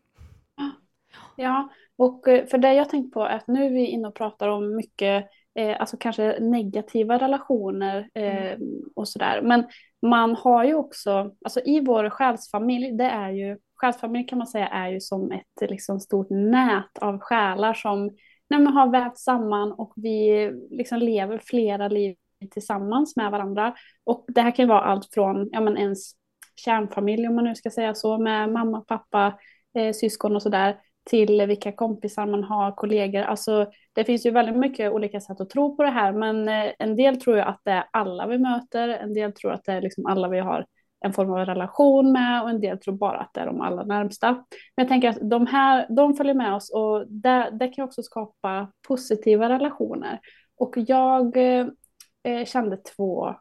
[1.35, 4.15] Ja, och eh, för det jag tänkt på är att nu är vi inne och
[4.15, 8.57] pratar om mycket, eh, alltså kanske negativa relationer eh,
[8.95, 9.41] och sådär.
[9.41, 9.65] Men
[10.01, 14.67] man har ju också, alltså i vår själsfamilj, det är ju, själsfamilj kan man säga
[14.67, 18.09] är ju som ett liksom stort nät av själar som
[18.49, 22.15] nej, men har vävt samman och vi liksom lever flera liv
[22.51, 23.75] tillsammans med varandra.
[24.03, 26.11] Och det här kan vara allt från ja, men ens
[26.55, 29.39] kärnfamilj, om man nu ska säga så, med mamma, pappa,
[29.77, 30.77] eh, syskon och sådär,
[31.09, 33.21] till vilka kompisar man har, kollegor.
[33.21, 36.73] Alltså, det finns ju väldigt mycket olika sätt att tro på det här, men eh,
[36.79, 39.73] en del tror ju att det är alla vi möter, en del tror att det
[39.73, 40.65] är liksom alla vi har
[41.05, 43.83] en form av relation med och en del tror bara att det är de allra
[43.83, 44.31] närmsta.
[44.31, 44.45] Men
[44.75, 48.71] jag tänker att de här, de följer med oss och det, det kan också skapa
[48.87, 50.19] positiva relationer.
[50.57, 53.35] Och jag eh, kände två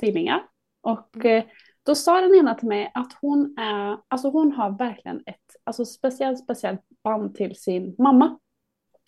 [0.00, 0.42] tvillingar
[0.82, 1.44] och eh,
[1.82, 5.84] då sa den ena till mig att hon är, alltså hon har verkligen ett alltså
[5.84, 8.38] speciellt, speciellt band till sin mamma.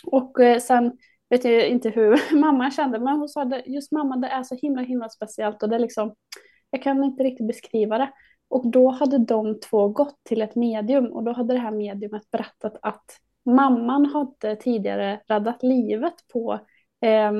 [0.07, 0.98] Och eh, sen
[1.28, 4.54] vet jag inte hur mamma kände, men hon sa att just mamma, det är så
[4.54, 6.14] himla, himla speciellt och det är liksom,
[6.70, 8.12] jag kan inte riktigt beskriva det.
[8.48, 12.30] Och då hade de två gått till ett medium och då hade det här mediumet
[12.30, 13.04] berättat att
[13.44, 16.52] mamman hade tidigare räddat livet på
[17.00, 17.32] eh,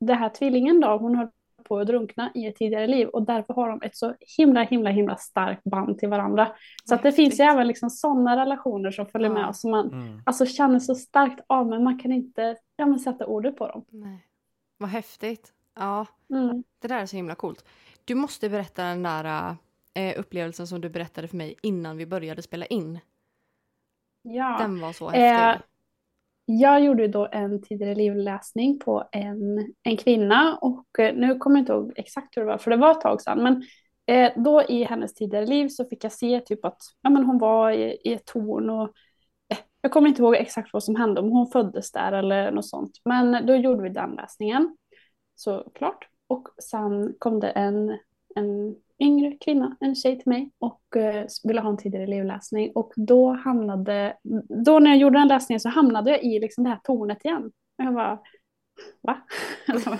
[0.00, 1.28] det här tvillingen då, hon höll
[1.64, 4.90] på att drunkna i ett tidigare liv och därför har de ett så himla, himla,
[4.90, 6.52] himla starkt band till varandra.
[6.84, 9.48] Så att det finns ju även liksom sådana relationer som följer med Ja.
[9.48, 10.22] oss som man Mm.
[10.26, 13.84] alltså, känner så starkt av men man kan inte ja, men sätta ordet på dem.
[13.88, 14.26] Nej.
[14.78, 15.52] Vad häftigt.
[15.76, 16.64] Ja, Mm.
[16.78, 17.64] det där är så himla coolt.
[18.04, 19.56] Du måste berätta den där
[19.94, 22.98] eh, upplevelsen som du berättade för mig innan vi började spela in.
[24.22, 24.56] Ja.
[24.60, 25.66] Den var så Eh, häftig.
[26.44, 31.62] Jag gjorde då en tidigare livläsning på en, en kvinna och eh, nu kommer jag
[31.62, 33.42] inte ihåg exakt hur det var för det var ett tag sedan.
[33.42, 33.62] Men
[34.06, 37.38] eh, då i hennes tidigare liv så fick jag se typ att ja, men hon
[37.38, 38.88] var i, i ett torn och
[39.48, 42.68] eh, jag kommer inte ihåg exakt vad som hände, om hon föddes där eller något
[42.68, 43.00] sånt.
[43.04, 44.76] Men då gjorde vi den läsningen
[45.34, 46.08] såklart.
[46.26, 47.98] Och sen kom det en,
[48.34, 52.72] en yngre kvinna, en tjej till mig och eh, ville ha en tidigare livläsning.
[52.74, 54.16] Och då hamnade,
[54.64, 57.44] då när jag gjorde den läsningen så hamnade jag i liksom det här tornet igen.
[57.78, 58.18] Och jag bara,
[59.00, 59.20] va?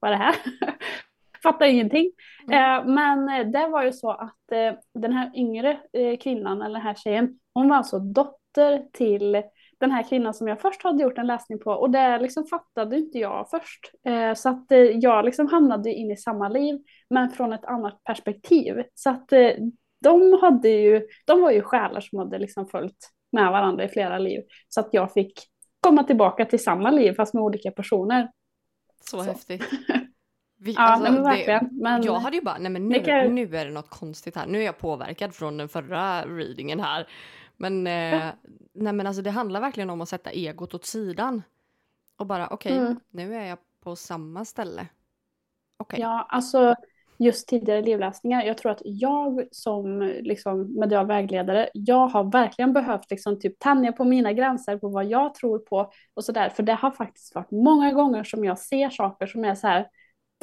[0.00, 0.34] Vad är det här?
[1.42, 2.12] Fattar ingenting.
[2.52, 5.80] Eh, men eh, det var ju så att eh, den här yngre
[6.20, 9.42] kvinnan, eller den här tjejen, hon var alltså dotter till
[9.80, 12.96] den här kvinnan som jag först hade gjort en läsning på och det liksom fattade
[12.98, 13.90] inte jag först.
[14.06, 16.78] Eh, så att eh, jag liksom hamnade in i samma liv
[17.10, 18.82] men från ett annat perspektiv.
[18.94, 19.50] Så att eh,
[20.00, 24.18] de, hade ju, de var ju själar som hade liksom följt med varandra i flera
[24.18, 24.40] liv.
[24.68, 25.32] Så att jag fick
[25.80, 28.30] komma tillbaka till samma liv fast med olika personer.
[29.10, 29.22] Så, så.
[29.22, 29.64] häftigt.
[30.60, 31.68] Vi, Ja, alltså, nej, men det- verkligen.
[31.72, 34.46] Men, Jag hade ju bara, nej men nu, kan- nu är det något konstigt här.
[34.46, 37.06] Nu är jag påverkad från den förra readingen här.
[37.60, 38.28] Men, eh,
[38.72, 41.42] nej men alltså det handlar verkligen om att sätta egot åt sidan.
[42.16, 43.00] Och bara, okej, Mm.
[43.10, 44.86] nu är jag på samma ställe.
[45.76, 46.00] Okej.
[46.00, 46.74] Ja, alltså
[47.18, 48.42] just tidigare livläsningar.
[48.42, 53.92] Jag tror att jag som liksom, medial vägledare, jag har verkligen behövt liksom, typ, tänja
[53.92, 56.48] på mina gränser på vad jag tror på och sådär.
[56.48, 59.88] För det har faktiskt varit många gånger som jag ser saker som är så här,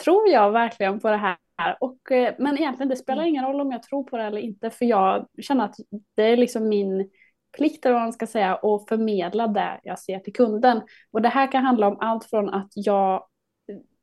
[0.04, 1.38] tror jag verkligen på det här?
[1.80, 4.70] Och, eh, men egentligen det spelar ingen roll om jag tror på det eller inte,
[4.70, 5.76] för jag känner att
[6.16, 7.10] det är liksom min
[7.58, 10.82] plikt, eller vad man ska säga, att förmedla det jag ser till kunden.
[11.12, 13.26] Och det här kan handla om allt från att jag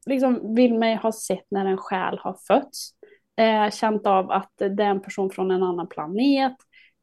[0.07, 2.90] liksom vill mig ha sett när en själ har fötts.
[3.36, 6.57] Eh, känt av att det är en person från en annan planet.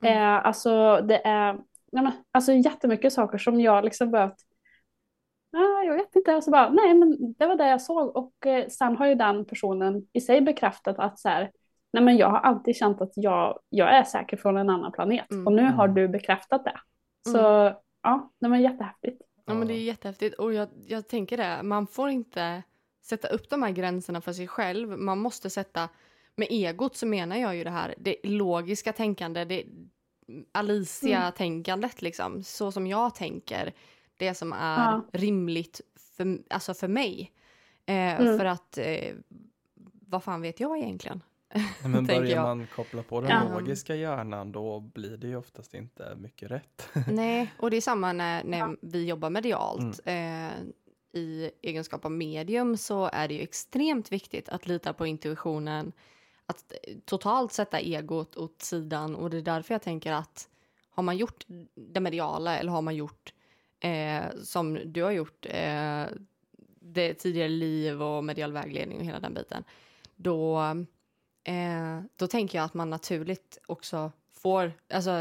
[0.04, 1.54] Eh, alltså det är
[1.91, 4.38] nej men, alltså jättemycket saker som jag liksom behövt
[5.52, 8.47] Ah, jag vet inte, och så bara, nej men det var det jag såg och
[8.47, 11.52] eh, sen har ju den personen i sig bekräftat att så här,
[11.93, 15.32] nej men jag har alltid känt att jag, jag är säker från en annan planet
[15.32, 15.47] Mm.
[15.47, 15.95] och nu har Mm.
[15.95, 16.80] du bekräftat det.
[17.32, 17.38] Så
[18.04, 19.22] ja, det var jättehäftigt.
[19.45, 20.36] Ja, men det är jättehäftigt.
[20.39, 22.64] Och jag, jag tänker det, man får inte
[23.06, 24.89] sätta upp de här gränserna för sig själv.
[25.00, 25.89] Man måste sätta,
[26.36, 29.64] med egot så menar jag ju det här, det logiska tänkande, det
[30.52, 33.74] Alicia-tänkandet liksom, så som jag tänker.
[34.20, 35.01] Det som är Ja.
[35.13, 35.82] rimligt
[36.17, 37.32] för, alltså för mig.
[37.86, 38.38] Eh, Mm.
[38.38, 39.15] För att, eh,
[40.07, 41.22] vad fan vet jag egentligen?
[41.53, 42.43] Nej, Men börjar jag.
[42.43, 43.59] man koppla på den Ja.
[43.59, 46.89] logiska hjärnan då blir det ju oftast inte mycket rätt.
[47.11, 49.99] Nej, och det är samma när, när vi jobbar medialt.
[50.05, 50.49] Eh,
[51.13, 55.91] I egenskap av medium så är det ju extremt viktigt att lita på intuitionen.
[56.45, 59.15] Att eh, totalt sätta egot åt sidan.
[59.15, 60.49] Och det är därför jag tänker att
[60.89, 61.45] har man gjort
[61.76, 63.34] det mediala eller har man gjort
[63.80, 66.06] eh, som du har gjort, eh,
[66.80, 69.64] det tidigare liv och medial vägledning och hela den biten.
[70.16, 70.60] Då,
[71.44, 75.12] eh, då tänker jag att man naturligt också får, alltså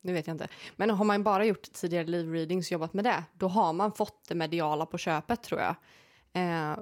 [0.00, 0.48] nu vet jag inte.
[0.76, 4.28] Men har man bara gjort tidigare live-readings och jobbat med det, då har man fått
[4.28, 5.74] det mediala på köpet tror jag.
[6.32, 6.76] Eh,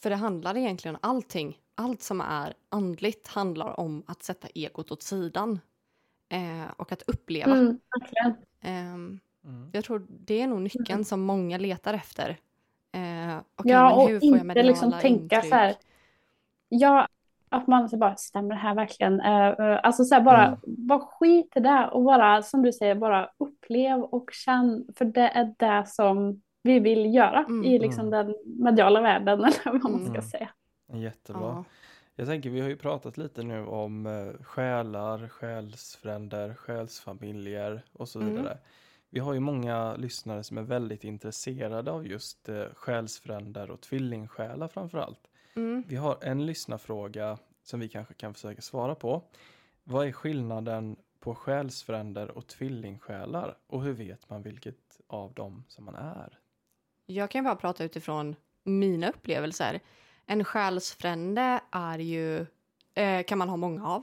[0.00, 1.58] för det handlar egentligen om allting.
[1.74, 5.60] Allt som är andligt handlar om att sätta egot åt sidan.
[6.28, 7.52] Eh, och att uppleva.
[7.52, 8.34] Mm, verkligen.
[8.60, 9.70] Ehm, Mm.
[9.72, 12.28] jag tror det är nog nyckeln som många letar efter.
[12.92, 15.44] Eh, okej, ja, men och hur får jag inte liksom tänka intryck?
[15.52, 15.74] så här.
[16.68, 17.08] Ja,
[17.48, 19.20] att man så bara, stämmer det här verkligen?
[19.20, 20.58] Eh, eh, alltså så här, bara, Mm.
[20.64, 24.86] bara skit i det och bara, som du säger, bara upplev och känn.
[24.96, 27.64] För det är det som vi vill göra Mm.
[27.64, 30.22] i liksom den mediala världen, eller vad man ska Mm.
[30.22, 30.48] säga.
[30.92, 31.42] Jättebra.
[31.42, 31.64] Ja.
[32.16, 38.20] Jag tänker, vi har ju pratat lite nu om eh, själar, själsfränder, själsfamiljer och så
[38.20, 38.34] Mm.
[38.34, 38.58] vidare.
[39.14, 44.68] Vi har ju många lyssnare som är väldigt intresserade av just eh, själsfränder och tvillingsjälar
[44.68, 45.20] framför allt.
[45.56, 45.84] Mm.
[45.86, 49.22] Vi har en lyssnarfråga som vi kanske kan försöka svara på.
[49.84, 55.84] Vad är skillnaden på själsfränder och tvillingsjälar och hur vet man vilket av dem som
[55.84, 56.38] man är?
[57.06, 59.80] Jag kan bara prata utifrån mina upplevelser.
[60.26, 62.46] En själsfrände är ju,
[62.94, 64.02] eh, kan man ha många av.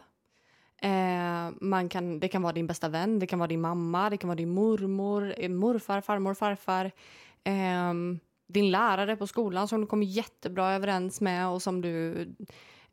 [0.84, 4.18] Eh, man kan, det kan vara din bästa vän, det kan vara din mamma, det
[4.18, 6.92] kan vara din mormor, eh, morfar, farmor, farfar.
[7.44, 7.94] Eh,
[8.48, 12.28] din lärare på skolan som du kommer jättebra överens med och som du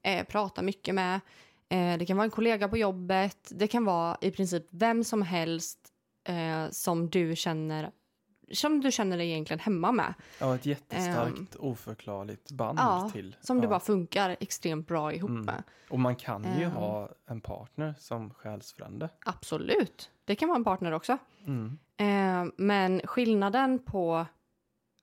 [0.03, 1.21] eh, pratar mycket med.
[1.69, 3.49] Eh, det kan vara en kollega på jobbet.
[3.51, 5.79] Det kan vara i princip vem som helst
[6.29, 7.91] eh, som du känner
[8.53, 10.15] som du känner dig egentligen hemma med.
[10.41, 13.37] Ja, ett jättestarkt oförklarligt band Ja, till.
[13.41, 13.61] Som ja.
[13.63, 15.45] det bara funkar extremt bra ihop Mm.
[15.45, 15.63] med.
[15.91, 16.71] Och man kan ju Ehm.
[16.73, 19.09] ha en partner som själsfrände.
[19.27, 20.11] Absolut.
[20.25, 21.19] Det kan vara en partner också.
[21.47, 21.79] Mm.
[21.97, 24.27] Eh, men skillnaden på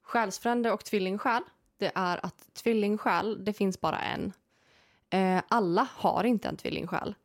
[0.02, 1.44] själsfrände och tvillingsjäl
[1.78, 4.34] det är att tvillingsjäl, det finns bara en.
[5.10, 7.16] Eh, alla har inte en tvillingsjäl.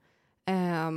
[0.45, 0.91] Eh,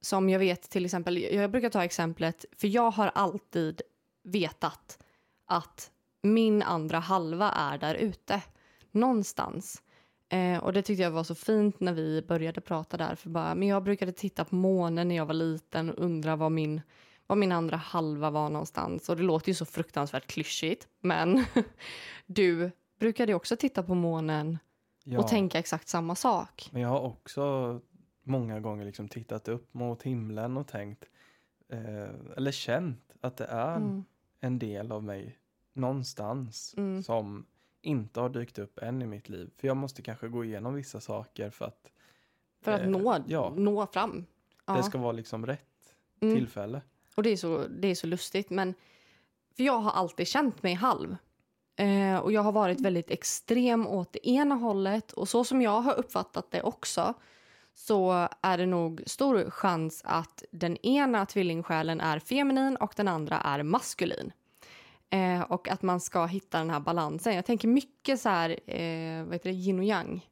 [0.00, 3.82] som jag vet till exempel, jag brukar ta exemplet, för jag har alltid
[4.22, 4.98] vetat
[5.46, 5.90] att
[6.22, 8.42] min andra halva är där ute.
[8.90, 9.82] Någonstans.
[10.28, 13.14] Eh, och det tyckte jag var så fint när vi började prata där.
[13.14, 16.52] För bara, men jag brukade titta på månen när jag var liten och undra vad
[16.52, 16.80] min,
[17.26, 19.08] vad min andra halva var någonstans.
[19.08, 20.88] Och det låter ju så fruktansvärt klyschigt.
[21.00, 21.44] Men
[22.26, 24.58] du brukade också titta på månen
[25.04, 26.68] Ja, och tänka exakt samma sak.
[26.72, 27.80] men jag har också
[28.22, 31.04] många gånger liksom tittat upp mot himlen och tänkt
[31.72, 34.04] eh, eller känt att det är Mm.
[34.40, 35.38] En del av mig
[35.72, 37.02] någonstans Mm.
[37.02, 37.46] som
[37.82, 39.50] inte har dykt upp än i mitt liv.
[39.56, 41.92] För jag måste kanske gå igenom vissa saker för att
[42.62, 43.52] För att Eh, nå, ja.
[43.56, 44.26] nå fram.
[44.66, 44.76] Ja.
[44.76, 45.66] det ska vara liksom rätt
[46.20, 46.34] Mm.
[46.36, 46.82] tillfälle.
[47.14, 48.50] Och det är, så, det är så lustigt.
[48.50, 48.74] Men,
[49.56, 51.16] för jag har alltid känt mig halv.
[51.76, 55.12] Eh, och jag har varit väldigt extrem åt det ena hållet.
[55.12, 57.14] Och så som jag har uppfattat det också
[57.86, 63.40] så är det nog stor chans att den ena tvillingsjälen är feminin och den andra
[63.40, 64.32] är maskulin.
[65.10, 67.34] Eh, och att man ska hitta den här balansen.
[67.34, 70.26] Jag tänker mycket så här, eh, vad heter det, yin och yang.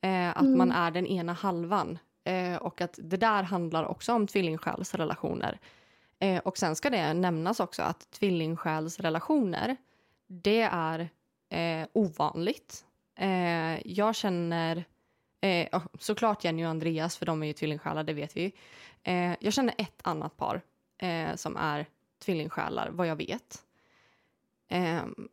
[0.00, 0.58] Eh, att Mm.
[0.58, 1.98] man är den ena halvan.
[2.24, 5.58] Eh, och att det där handlar också om tvillingsjälsrelationer.
[6.18, 9.76] Eh, och sen ska det nämnas också att tvillingsjälsrelationer,
[10.26, 11.08] det är
[11.50, 12.84] eh, ovanligt.
[13.84, 14.84] Jag känner,
[15.40, 18.52] eh, såklart Jenny och Andreas, för de är ju tvillingsjälar, det vet vi.
[19.02, 20.62] Eh, jag känner ett annat par
[20.98, 21.86] eh, som är
[22.24, 23.62] tvillingsjälar, vad jag vet.
[24.68, 25.28] Ehm,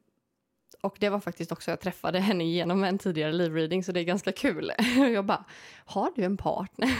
[0.81, 4.03] och det var faktiskt också, jag träffade henne genom en tidigare live-reading så det är
[4.03, 4.71] ganska kul.
[5.13, 5.45] jag bara,
[5.85, 6.89] har du en partner?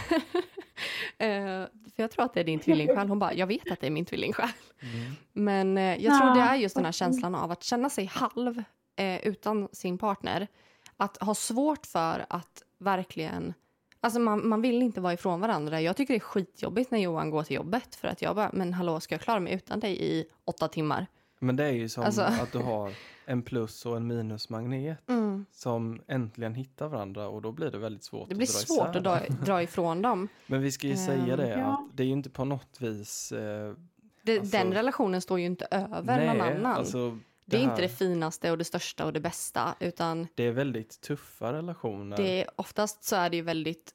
[1.18, 3.08] Eh, för jag tror att det är din tvillingsjäl.
[3.08, 4.48] Hon bara, jag vet att det är min tvillingsjäl.
[4.80, 5.12] Mm.
[5.32, 8.62] Men eh, jag tror det är just den här känslan av att känna sig halv
[8.96, 10.48] eh, utan sin partner.
[10.96, 13.54] Att ha svårt för att verkligen...
[14.00, 15.80] Alltså man, man vill inte vara ifrån varandra.
[15.80, 17.94] Jag tycker det är skitjobbigt när Johan går till jobbet.
[17.94, 21.06] För att jag bara, men hallå, ska jag klara mig utan dig i åtta timmar?
[21.38, 22.92] Men det är ju som Alltså- att du har
[23.24, 24.98] en plus och en minusmagnet
[25.52, 28.88] som äntligen hittar varandra och då blir det väldigt svårt Det blir att dra svårt
[28.96, 30.28] isär att dra, dra ifrån dem.
[30.46, 31.64] Men vi ska ju Ehm, säga det ja.
[31.66, 33.74] att det är ju inte på något vis eh,
[34.22, 36.66] Det, Alltså- den relationen står ju inte över någon annan.
[36.66, 40.42] alltså det är här- inte det finaste och det största och det bästa, utan Det
[40.44, 42.16] är väldigt tuffa relationer.
[42.16, 43.94] det är, oftast så är det ju väldigt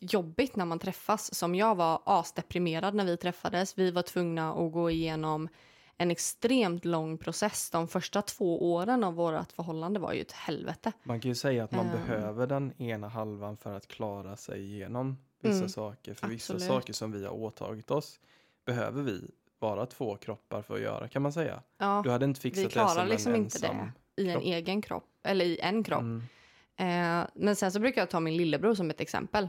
[0.00, 1.34] jobbigt när man träffas.
[1.34, 3.78] Som jag var asdeprimerad när vi träffades.
[3.78, 5.48] Vi var tvungna att gå igenom
[5.96, 7.70] en extremt lång process.
[7.70, 10.92] De första två åren av vårt förhållande var ju ett helvete.
[11.02, 11.92] Man kan ju säga att man Ehm.
[11.92, 16.14] behöver den ena halvan för att klara sig igenom vissa Mm, saker.
[16.14, 16.68] För vissa absolut.
[16.72, 18.20] saker som vi har åtagit oss
[18.64, 19.30] behöver vi
[19.60, 21.62] vara två kroppar för att göra kan man säga.
[21.78, 24.44] Ja, Du hade inte fixat vi klarar som liksom en inte det i en kropp.
[24.44, 25.04] egen kropp.
[25.24, 26.00] Eller i en kropp.
[26.00, 26.22] Mm.
[26.76, 29.44] Eh, men sen så brukar jag ta min lillebror som ett exempel.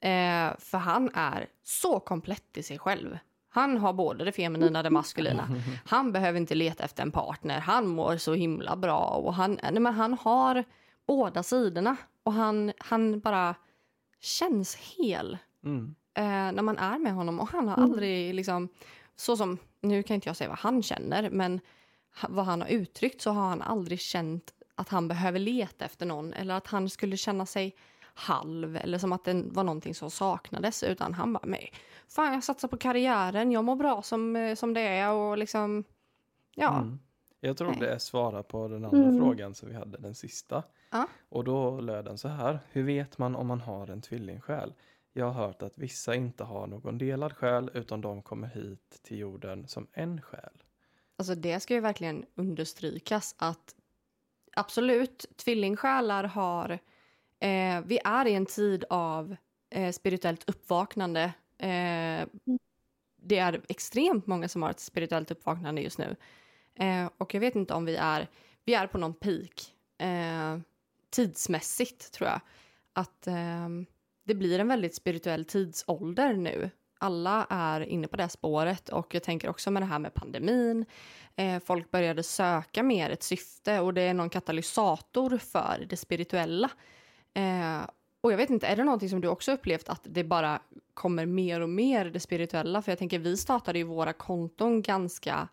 [0.00, 3.18] Eh, för han är så komplett i sig själv.
[3.48, 5.48] Han har både det feminina och det maskulina.
[5.86, 7.58] Han behöver inte leta efter en partner.
[7.60, 8.98] Han mår så himla bra.
[9.00, 10.64] Och han, nej men han har
[11.06, 11.96] båda sidorna.
[12.22, 13.54] Och han, han bara
[14.20, 15.94] känns hel Mm.
[16.14, 17.40] eh, när man är med honom.
[17.40, 17.90] Och han har Mm.
[17.90, 18.68] aldrig liksom,
[19.16, 21.60] så som, nu kan inte jag säga vad han känner, men
[22.28, 26.32] vad han har uttryckt så har han aldrig känt att han behöver leta efter någon
[26.32, 27.76] eller att han skulle känna sig
[28.14, 31.72] halv eller som att det var någonting som saknades utan han bara, nej,
[32.08, 35.84] fan jag satsar på karriären, jag mår bra som, eh, som det är och liksom,
[36.54, 36.78] ja.
[36.78, 36.98] Mm.
[37.40, 37.80] Jag tror Nej.
[37.80, 39.18] det är svara på den andra Mm.
[39.18, 40.62] frågan som vi hade, den sista.
[40.90, 41.06] Ja.
[41.28, 42.60] Och då löd den så här.
[42.72, 44.74] Hur vet man om man har en tvillingsjäl?
[45.18, 49.18] Jag har hört att vissa inte har någon delad själ utan de kommer hit till
[49.18, 50.62] jorden som en själ.
[51.16, 53.74] Alltså det ska ju verkligen understrykas att
[54.56, 56.70] absolut, tvillingsjälar har...
[57.38, 59.36] Eh, vi är i en tid av
[59.70, 61.22] eh, spirituellt uppvaknande.
[61.58, 62.28] Eh,
[63.16, 66.16] det är extremt många som har ett spirituellt uppvaknande just nu.
[66.74, 68.28] Eh, och jag vet inte om vi är...
[68.64, 70.58] Vi är på någon peak eh,
[71.10, 72.40] tidsmässigt, tror jag.
[72.92, 73.68] Att eh,
[74.26, 76.70] det blir en väldigt spirituell tidsålder nu.
[76.98, 80.84] Alla är inne på det spåret och jag tänker också med det här med pandemin.
[81.36, 86.70] Eh, folk började söka mer ett syfte och det är någon katalysator för det spirituella.
[87.34, 87.80] Eh,
[88.20, 90.60] och jag vet inte, är det någonting som du också upplevt att det bara
[90.94, 92.82] kommer mer och mer det spirituella?
[92.82, 95.48] För jag tänker vi startade ju våra konton ganska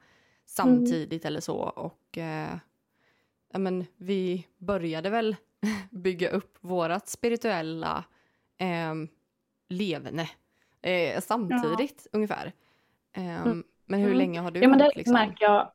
[0.46, 2.58] samtidigt eller så och eh,
[3.52, 5.36] ja, men vi började väl
[5.92, 8.04] bygga upp vårat spirituella
[8.64, 8.94] eh,
[9.70, 10.30] levne
[10.82, 12.52] eh, samtidigt ungefär.
[13.18, 13.64] Eh, Mm.
[13.86, 14.18] Men hur Mm.
[14.18, 15.14] länge har du Ja, men det hållit, liksom?
[15.14, 15.72] märker jag.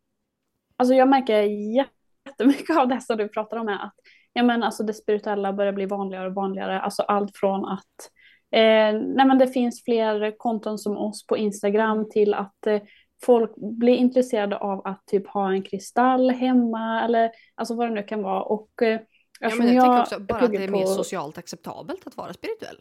[0.77, 3.95] Alltså jag märker jättemycket av det som du pratar om är att
[4.33, 6.81] ja, men alltså det spirituella börjar bli vanligare och vanligare.
[6.81, 8.11] Alltså allt från att
[8.51, 12.81] eh, nej, men det finns fler konton som oss på Instagram till att eh,
[13.25, 18.03] folk blir intresserade av att typ ha en kristall hemma eller alltså vad det nu
[18.03, 18.43] kan vara.
[18.43, 19.01] Och, eh,
[19.41, 22.07] Ja, eftersom men jag, tänker jag också bara att det är mer på- socialt acceptabelt
[22.07, 22.77] att vara spirituell.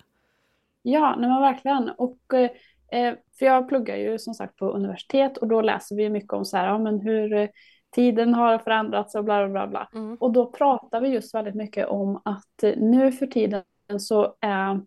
[0.81, 1.89] Ja, nej men verkligen.
[1.89, 2.33] Och,
[2.91, 6.45] eh, för jag pluggar ju som sagt på universitet och då läser vi mycket om
[6.45, 7.47] så här, ja, men hur eh,
[7.95, 9.67] tiden har förändrats och bla bla bla.
[9.67, 9.99] bla.
[10.01, 10.17] Mm.
[10.19, 13.63] Och då pratar vi just väldigt mycket om att eh, nu för tiden
[13.99, 14.81] så är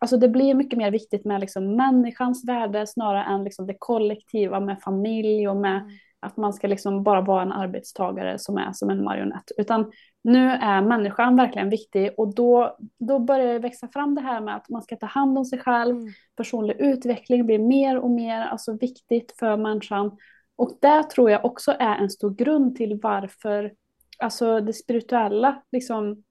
[0.00, 4.60] Alltså det blir mycket mer viktigt med liksom människans värde snarare än liksom det kollektiva
[4.60, 5.90] med familj och med Mm.
[6.20, 9.50] Att man ska liksom bara vara en arbetstagare som är som en marionett.
[9.58, 9.92] Utan
[10.24, 14.56] nu är människan verkligen viktig och då, då börjar det växa fram det här med
[14.56, 15.96] att man ska ta hand om sig själv.
[15.96, 16.12] Mm.
[16.36, 20.16] Personlig utveckling blir mer och mer alltså, viktigt för människan.
[20.56, 23.72] Och det tror jag också är en stor grund till varför
[24.18, 26.24] alltså, det spirituella liksom,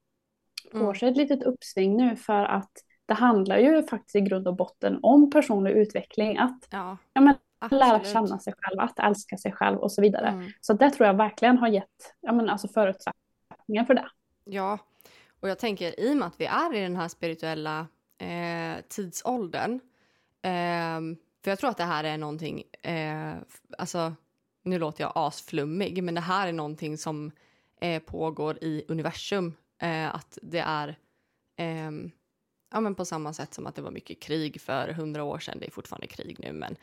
[0.72, 0.94] får Mm.
[0.94, 2.70] sig ett litet uppsving nu för att
[3.06, 6.38] det handlar ju faktiskt i grund och botten om personlig utveckling.
[6.38, 8.12] Att Ja, ja, men, lära absolut.
[8.12, 10.28] känna sig själv, att älska sig själv och så vidare.
[10.28, 10.50] Mm.
[10.60, 14.08] Så det tror jag verkligen har gett ja, men, alltså, förutsättningar för det.
[14.44, 14.78] Ja,
[15.40, 17.86] och jag tänker i och med att vi är i den här spirituella
[18.18, 19.80] eh, tidsåldern.
[20.42, 23.34] ehm, för jag tror att det här är någonting, eh,
[23.78, 24.14] alltså
[24.62, 27.30] nu låter jag asflummig, men det här är någonting som
[27.80, 29.54] eh, pågår i universum.
[29.78, 30.98] Eh, att det är
[31.56, 32.10] ehm,
[32.70, 35.58] ja, men på samma sätt som att det var mycket krig för hundra år sedan.
[35.60, 36.76] Det är fortfarande krig nu, men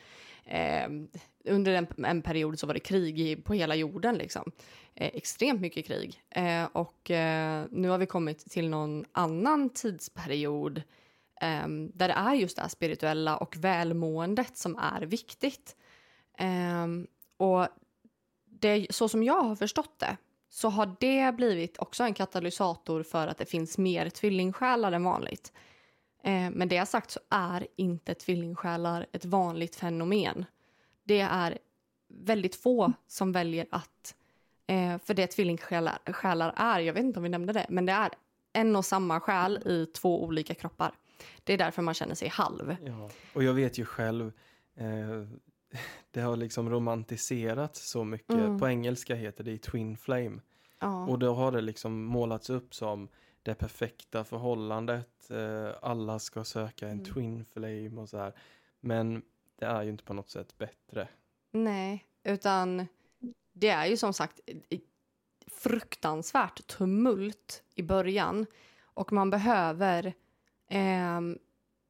[0.44, 1.08] eh,
[1.52, 4.14] under en, en period så var det krig i, på hela jorden.
[4.14, 4.52] Liksom.
[4.94, 6.22] Eh, extremt mycket krig.
[6.30, 10.82] Eh, och eh, nu har vi kommit till någon annan tidsperiod
[11.40, 15.76] ehm, där det är just det här spirituella och välmåendet som är viktigt.
[16.38, 17.06] Ehm,
[17.36, 17.68] och
[18.44, 20.16] det, så som jag har förstått det
[20.48, 25.52] så har det blivit också en katalysator för att det finns mer tvillingsjälar än vanligt.
[26.26, 30.44] Eh, men det jag sagt så är inte tvillingsjälar ett vanligt fenomen.
[31.04, 31.58] Det är
[32.08, 34.14] väldigt få som väljer att,
[34.66, 37.92] eh, för det tvillingsjälar själar är, jag vet inte om vi nämnde det, men det
[37.92, 38.10] är
[38.52, 40.92] en och samma själ i två olika kroppar.
[41.44, 42.76] Det är därför man känner sig halv.
[42.84, 43.10] Ja.
[43.32, 44.32] Och jag vet ju själv,
[44.76, 45.38] eh,
[46.10, 48.30] det har liksom romantiserats så mycket.
[48.30, 48.58] Mm.
[48.58, 50.40] På engelska heter det Twin Flame.
[50.80, 51.06] Ja.
[51.06, 53.08] Och då har det liksom målats upp som
[53.46, 55.30] det perfekta förhållandet.
[55.30, 57.04] Eh, alla ska söka en Mm.
[57.04, 58.32] Twin Flame och så här.
[58.80, 59.22] Men
[59.58, 61.08] det är ju inte på något sätt bättre.
[61.52, 62.86] Nej, utan
[63.52, 64.40] det är ju som sagt
[65.46, 68.46] fruktansvärt tumult i början
[68.84, 70.14] och man behöver
[70.68, 71.38] ehm,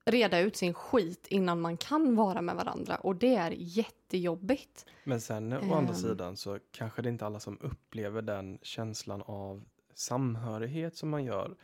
[0.05, 4.87] reda ut sin skit innan man kan vara med varandra och det är jättejobbigt.
[5.05, 6.01] Men sen å andra Ehm.
[6.01, 9.65] sidan så kanske det inte alla som upplever den känslan av
[9.97, 11.57] samhörighet som man gör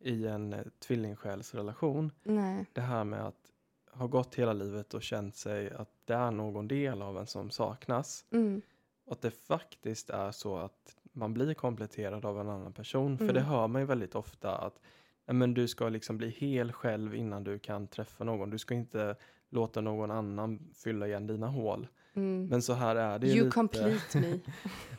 [0.00, 2.12] i en eh, tvillingsjälsrelation.
[2.22, 2.66] Nej.
[2.72, 3.52] Det här med att
[3.92, 7.50] ha gått hela livet och känt sig att det är någon del av en som
[7.50, 8.24] saknas.
[8.30, 8.62] Mm.
[9.04, 13.18] Och att det faktiskt är så att man blir kompletterad av en annan person.
[13.18, 13.34] För Mm.
[13.34, 14.80] det hör man ju väldigt ofta att
[15.26, 18.50] men du ska liksom bli hel själv innan du kan träffa någon.
[18.50, 19.16] Du ska inte
[19.48, 21.88] låta någon annan fylla igen dina hål.
[22.14, 22.46] Mm.
[22.46, 23.54] Men så här är det ju You lite.
[23.54, 24.38] complete me.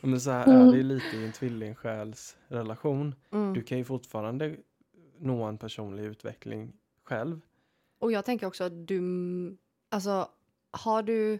[0.00, 0.68] Men så här Mm.
[0.68, 3.14] är det ju lite i en tvillingsjälsrelation.
[3.32, 3.52] Mm.
[3.54, 4.56] Du kan ju fortfarande
[5.18, 6.72] nå en personlig utveckling
[7.04, 7.40] själv.
[7.98, 9.02] Och jag tänker också att du,
[9.88, 10.28] alltså
[10.70, 11.38] har du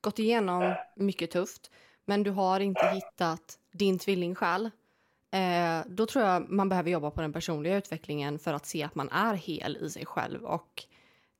[0.00, 1.70] gått igenom mycket tufft
[2.04, 4.70] men du har inte hittat din tvillingsjäl
[5.30, 8.94] eh, då tror jag man behöver jobba på den personliga utvecklingen för att se att
[8.94, 10.84] man är hel i sig själv och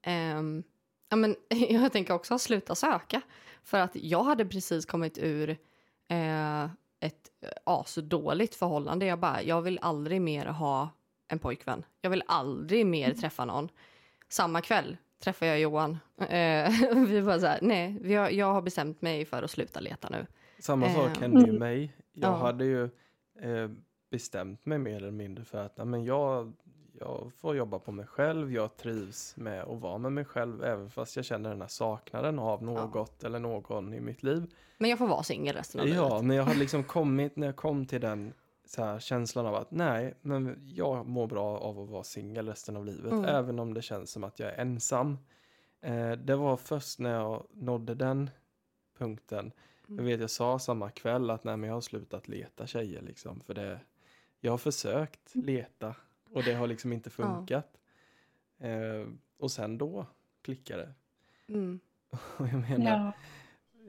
[0.03, 0.63] ehm,
[1.09, 1.37] ja, men,
[1.71, 3.21] jag tänker också sluta söka
[3.63, 5.51] för att jag hade precis kommit ur
[6.09, 6.65] eh,
[7.01, 7.31] ett
[7.65, 9.07] asdåligt förhållande.
[9.07, 10.89] Jag bara, jag vill aldrig mer ha
[11.29, 11.85] en pojkvän.
[12.01, 13.69] Jag vill aldrig mer träffa någon.
[14.29, 15.99] Samma kväll träffade jag Johan.
[16.19, 16.71] Eh,
[17.09, 20.09] vi var så här, nej, vi har, jag har bestämt mig för att sluta leta
[20.09, 20.27] nu.
[20.59, 21.59] Samma Eh, sak hände ju mm.
[21.59, 21.93] mig.
[22.13, 22.37] Jag Ja.
[22.37, 22.85] hade ju
[23.41, 23.71] eh,
[24.11, 26.53] bestämt mig mer eller mindre för att men jag,
[27.05, 28.53] jag får jobba på mig själv.
[28.53, 32.39] Jag trivs med att vara med mig själv även fast jag känner den här saknaden
[32.39, 34.55] av något eller någon i mitt liv.
[34.79, 36.25] Men jag får vara singel resten av Ja, livet.
[36.25, 38.33] men jag har liksom kommit när jag kom till den
[38.77, 42.85] här, känslan av att nej, men jag mår bra av att vara singel resten av
[42.87, 43.25] livet, Mm.
[43.25, 45.19] även om det känns som att jag är ensam.
[45.81, 48.31] Eh, det var först när jag nådde den
[48.99, 49.53] punkten.
[49.87, 50.05] Jag Mm.
[50.07, 53.55] vet, jag sa samma kväll att nej, men jag har slutat leta tjejer liksom, för
[53.55, 53.81] det.
[54.41, 55.95] Jag har försökt leta
[56.35, 57.25] och det har liksom inte Ja.
[57.25, 57.69] funkat.
[58.61, 59.07] Eh,
[59.39, 60.07] och sen då
[60.43, 60.93] klickade det.
[61.55, 61.81] Mm.
[62.39, 63.13] Jag menar, Ja.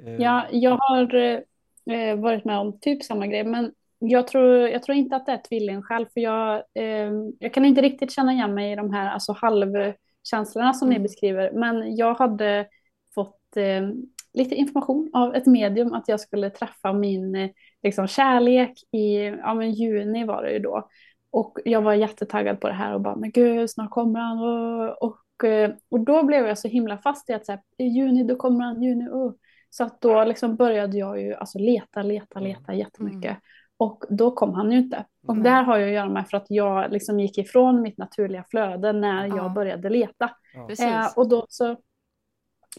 [0.09, 4.83] eh, Ja, jag har eh, varit med om typ samma grej, men jag tror, jag
[4.83, 8.53] tror inte att det är tvillingsjäl, för jag, eh, jag kan inte riktigt känna igen
[8.53, 11.03] mig i de här alltså, halvkänslorna som ni Mm.
[11.03, 12.67] beskriver, men jag hade
[13.15, 13.89] fått eh,
[14.33, 17.49] lite information av ett medium att jag skulle träffa min eh,
[17.83, 20.89] liksom, kärlek i ja, men juni var det ju då.
[21.35, 24.39] Och jag var jättetaggad på det här och bara, men gud, snart kommer han.
[24.39, 27.83] Och, och, eh, och då blev jag så himla fast i att så här, i
[27.85, 29.33] juni, då kommer han, juni, oh.
[29.69, 33.37] Så att då liksom började jag ju alltså leta, leta, leta jättemycket.
[33.77, 35.05] Och då kom han ju inte.
[35.27, 37.97] Och det här har ju att göra med för att jag liksom gick ifrån mitt
[37.97, 39.35] naturliga flöde när Ja.
[39.37, 40.31] jag började leta.
[40.77, 40.85] ja.
[40.85, 41.77] Eh, och då så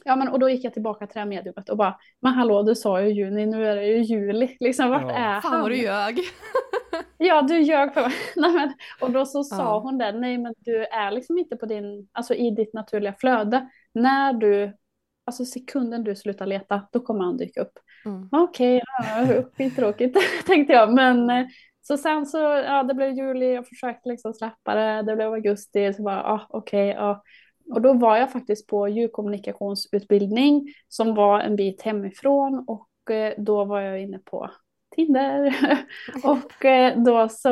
[0.05, 2.63] Ja men och då gick jag tillbaka till det här mediumet och bara Men hallå
[2.63, 4.57] du sa ju juni, nu är det ju juli.
[4.61, 5.11] Liksom vart Ja.
[5.13, 5.63] är Fan han?
[5.63, 6.19] vad du ljög.
[7.19, 8.13] Ja du ljög för mig.
[8.37, 9.79] nej, men, Och då så sa Ja.
[9.79, 13.69] hon det, nej men du är liksom inte på din, alltså i ditt naturliga flöde.
[13.95, 14.77] När du,
[15.25, 17.73] alltså sekunden du slutar leta, då kommer han dyka upp.
[18.05, 18.29] Mm.
[18.33, 20.17] Okej, ja, skittråkigt
[20.47, 20.93] tänkte jag.
[20.95, 21.47] Men eh,
[21.83, 25.93] så sen så, ja det blev juli, jag försökte liksom släppa det, det blev augusti,
[25.95, 27.23] så bara, ah, okej, ja.
[27.71, 33.65] Och då var jag faktiskt på ljudkommunikationsutbildning som var en bit hemifrån och eh, då
[33.65, 34.51] var jag inne på
[34.97, 35.57] Tinder.
[36.25, 37.49] och eh, då så,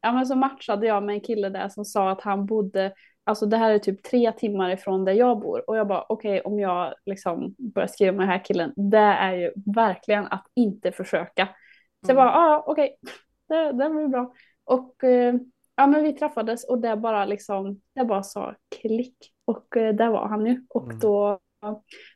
[0.00, 2.92] ja, men så matchade jag med en kille där som sa att han bodde,
[3.24, 5.64] alltså det här är typ tre timmar ifrån där jag bor.
[5.70, 9.32] Och jag bara okej, om jag liksom börjar skriva med den här killen, det är
[9.36, 11.46] ju verkligen att inte försöka.
[12.06, 12.16] Så jag Mm.
[12.16, 12.96] bara, ja ah, okej,
[13.48, 14.32] det, det blir bra.
[14.64, 15.34] Och eh,
[15.80, 19.16] ja, men vi träffades och det bara liksom, det bara sa klick.
[19.44, 20.66] Och eh, där var han ju.
[20.68, 20.98] Och Mm.
[20.98, 21.38] då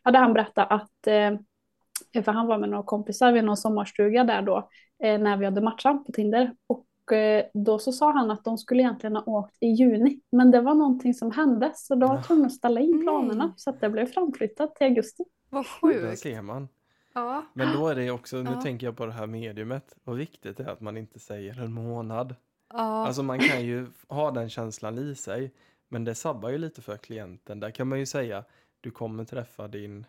[0.02, 4.42] hade han berättat att, eh, för han var med några kompisar vid någon sommarstuga där
[4.42, 4.68] då,
[5.04, 6.56] eh, när vi hade matchat på Tinder.
[6.66, 10.50] Och eh, då så sa han att de skulle egentligen ha åkt i juni, men
[10.50, 13.54] det var någonting som hände, så då var jag tvungen att ställa in planerna, Nej.
[13.56, 15.24] så att det blev framflyttat till augusti.
[15.50, 16.18] Vad Där sjukt.
[16.18, 16.68] ser man.
[17.14, 17.42] Ja.
[17.54, 18.60] Men då är det också, nu Ja.
[18.60, 21.72] tänker jag på det här mediumet, vad viktigt det är att man inte säger en
[21.72, 22.34] månad.
[22.77, 23.07] Ja.
[23.07, 25.53] Alltså man kan ju ha den känslan i sig,
[25.89, 27.61] men det sabbar ju lite för klienten.
[27.61, 28.45] Där kan man ju säga,
[28.81, 30.07] du kommer träffa din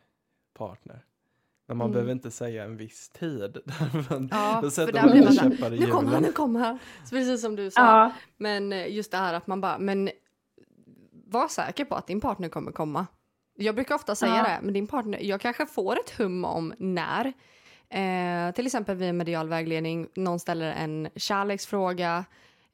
[0.57, 1.05] partner.
[1.67, 1.93] Men man Mm.
[1.93, 3.57] behöver inte säga en viss tid.
[4.31, 6.23] Ja, Då för sätter där man blir man käppar i nu kommer han, hjulen.
[6.23, 6.79] nu kommer han.
[7.03, 7.81] Så precis som du sa.
[7.81, 10.09] Ja, Men eh, just det här att man bara, men
[11.27, 13.05] var säker på att din partner kommer komma.
[13.57, 14.43] Jag brukar ofta säga Ja.
[14.43, 17.33] det, men din partner, jag kanske får ett hum om när.
[17.89, 22.25] Eh, till exempel vid medial vägledning, någon ställer en kärleksfråga.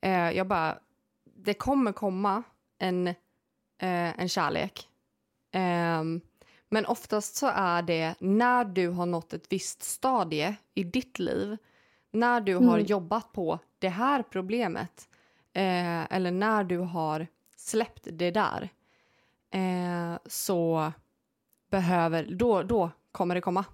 [0.01, 0.79] Eh, jag bara,
[1.23, 2.43] det kommer komma
[2.79, 3.15] en, eh,
[4.19, 4.87] en kärlek.
[5.51, 6.21] Ehm,
[6.69, 11.57] men oftast så är det när du har nått ett visst stadie i ditt liv,
[12.11, 12.85] när du har Mm.
[12.85, 15.09] jobbat på det här problemet
[15.53, 17.27] eh, eller när du har
[17.57, 18.69] släppt det där
[19.51, 20.91] eh, så
[21.71, 23.65] behöver, då, då kommer det komma,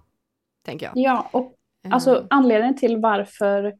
[0.64, 0.92] tänker jag.
[0.96, 1.54] Ja, och
[1.84, 3.72] Eh, Alltså anledningen till varför, eh,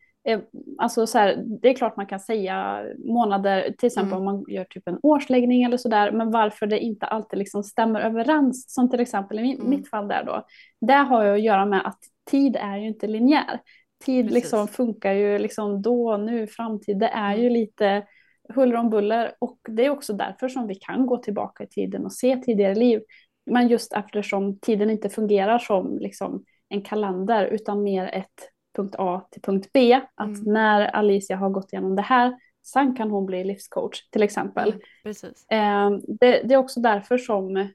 [0.78, 4.18] alltså så här, det är klart man kan säga månader, till exempel Mm.
[4.18, 8.00] om man gör typ en årsläggning eller sådär, men varför det inte alltid liksom stämmer
[8.00, 9.70] överens, som till exempel i Mm.
[9.70, 10.42] mitt fall där då,
[10.80, 11.98] det har ju att göra med att
[12.30, 13.60] tid är ju inte linjär.
[14.04, 14.42] Tid Precis.
[14.44, 17.42] liksom funkar ju liksom då, nu, framtid, det är Mm.
[17.42, 18.06] ju lite
[18.54, 22.04] huller om buller och det är också därför som vi kan gå tillbaka i tiden
[22.04, 23.02] och se tidigare liv.
[23.50, 29.28] Men just eftersom tiden inte fungerar som liksom en kalender utan mer ett punkt A
[29.30, 30.00] till punkt B.
[30.14, 30.52] Att Mm.
[30.52, 34.68] när Alicia har gått igenom det här, sen kan hon bli livscoach till exempel.
[34.68, 35.46] Mm, precis.
[35.50, 37.66] Eh, det, det är också därför som eh,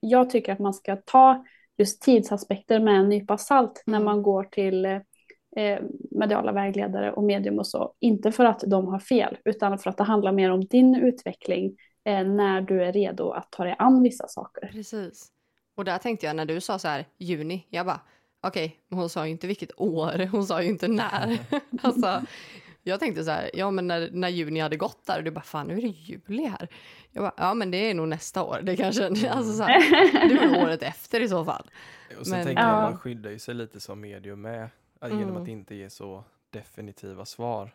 [0.00, 1.44] jag tycker att man ska ta
[1.78, 4.04] just tidsaspekter med en nypa salt när Mm.
[4.04, 5.78] man går till eh,
[6.10, 7.94] mediala vägledare och medium och så.
[8.00, 11.76] Inte för att de har fel, utan för att det handlar mer om din utveckling
[12.04, 14.68] eh, när du är redo att ta dig an vissa saker.
[14.72, 15.28] Precis.
[15.76, 18.00] Och där tänkte jag när du sa så här juni, jag bara
[18.40, 21.38] okej, men hon sa ju inte vilket år, hon sa ju inte när.
[21.82, 22.22] alltså,
[22.82, 25.40] jag tänkte så här, ja men när, när juni hade gått där och du bara
[25.44, 26.68] fan nu är det juli här.
[27.12, 29.90] Jag bara, ja men det är nog nästa år, det kanske, alltså så här,
[30.28, 31.70] det är nog året efter i så fall.
[32.20, 32.80] Och så Men- tänker jag Ja.
[32.82, 34.68] man skyddar ju sig lite som medium med.
[35.00, 35.42] att Genom Mm.
[35.42, 37.70] att inte ge så definitiva svar.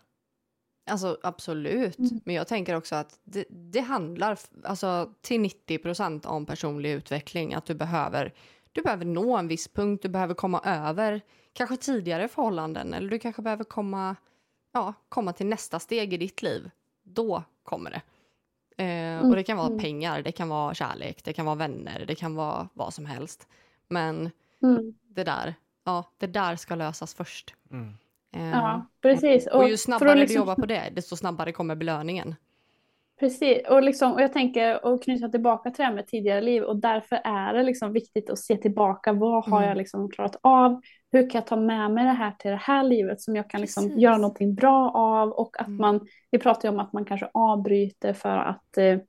[0.91, 2.19] Alltså absolut, Mm.
[2.25, 7.53] men jag tänker också att det, det handlar alltså, till 90 procent om personlig utveckling.
[7.53, 8.33] Att du behöver,
[8.75, 11.21] du behöver nå en viss punkt, du behöver komma över
[11.53, 14.15] kanske tidigare förhållanden eller du kanske behöver komma,
[14.71, 16.69] ja, komma till nästa steg i ditt liv.
[17.03, 18.01] Då kommer det.
[18.83, 19.79] Eh, och det kan vara Mm.
[19.79, 23.47] pengar, det kan vara kärlek, det kan vara vänner, det kan vara vad som helst.
[23.87, 24.31] Men
[24.63, 24.93] Mm.
[25.07, 27.53] det där, ja, det där ska lösas först.
[27.71, 27.93] Mm.
[28.35, 29.47] Eh, Ja, precis.
[29.47, 32.35] och ju för att snabbare liksom- du jobbar på det, desto snabbare kommer belöningen.
[33.19, 36.63] Precis, och, liksom, och jag tänker att knyta tillbaka till det här med tidigare liv
[36.63, 39.13] och därför är det liksom viktigt att se tillbaka.
[39.13, 39.69] Vad har Mm.
[39.69, 40.81] jag liksom klarat av?
[41.11, 43.61] Hur kan jag ta med mig det här till det här livet som jag kan
[43.61, 44.01] liksom Precis.
[44.01, 45.29] göra någonting bra av?
[45.29, 45.77] Och att Mm.
[45.81, 48.99] man, vi pratar ju om att man kanske avbryter för att eh,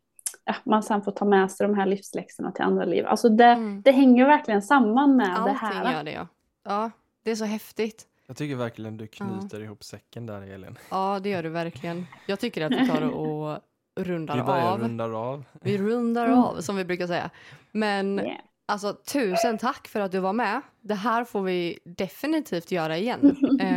[0.44, 3.06] ja, man sen får ta med sig de här livsläxorna till andra liv.
[3.06, 3.82] Alltså det, Mm.
[3.82, 5.92] det hänger verkligen samman med det Allting här.
[5.92, 6.26] gör det ja.
[6.64, 6.90] Ja,
[7.22, 8.06] det är så häftigt.
[8.26, 10.78] Jag tycker verkligen du knyter ihop säcken där Elin.
[10.90, 12.06] Ja, det gör du verkligen.
[12.26, 13.58] Jag tycker att vi tar och
[13.96, 14.80] rundar Vi börjar av.
[14.80, 15.44] rundar av.
[15.52, 16.38] Vi rundar Mm.
[16.38, 17.30] av, som vi brukar säga.
[17.72, 18.36] Men Yeah.
[18.68, 20.60] alltså, tusen tack för att du var med.
[20.80, 23.36] Det här får vi definitivt göra igen.
[23.60, 23.68] Eh,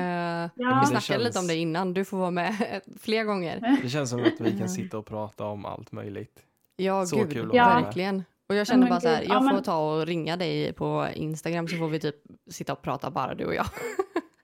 [0.55, 0.79] Ja.
[0.81, 1.93] vi snackade känns- lite om det innan.
[1.93, 3.77] Du får vara med fler gånger.
[3.83, 6.39] Det känns som att vi kan sitta och prata om allt möjligt.
[6.75, 7.33] Ja, Så gud.
[7.33, 7.55] kul med.
[7.55, 8.23] verkligen.
[8.49, 10.73] Och jag känner men bara så här, jag Ja, får men- ta och ringa dig
[10.73, 12.15] på Instagram så får vi typ
[12.51, 13.65] sitta och prata bara du och jag.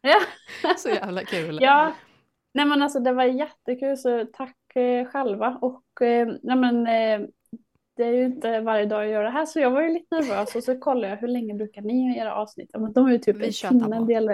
[0.02, 0.20] Ja.
[0.78, 1.58] så jävla kul.
[1.62, 1.92] Ja,
[2.56, 7.28] nej men alltså det var jättekul så tack eh, själva och eh, nej men eh,
[7.98, 10.16] det är ju inte varje dag jag gör det här så jag var ju lite
[10.16, 12.70] nervös och så kollade jag hur länge brukar ni göra avsnitt?
[12.74, 14.30] Ja, men de är ju typ Vi en timme, en del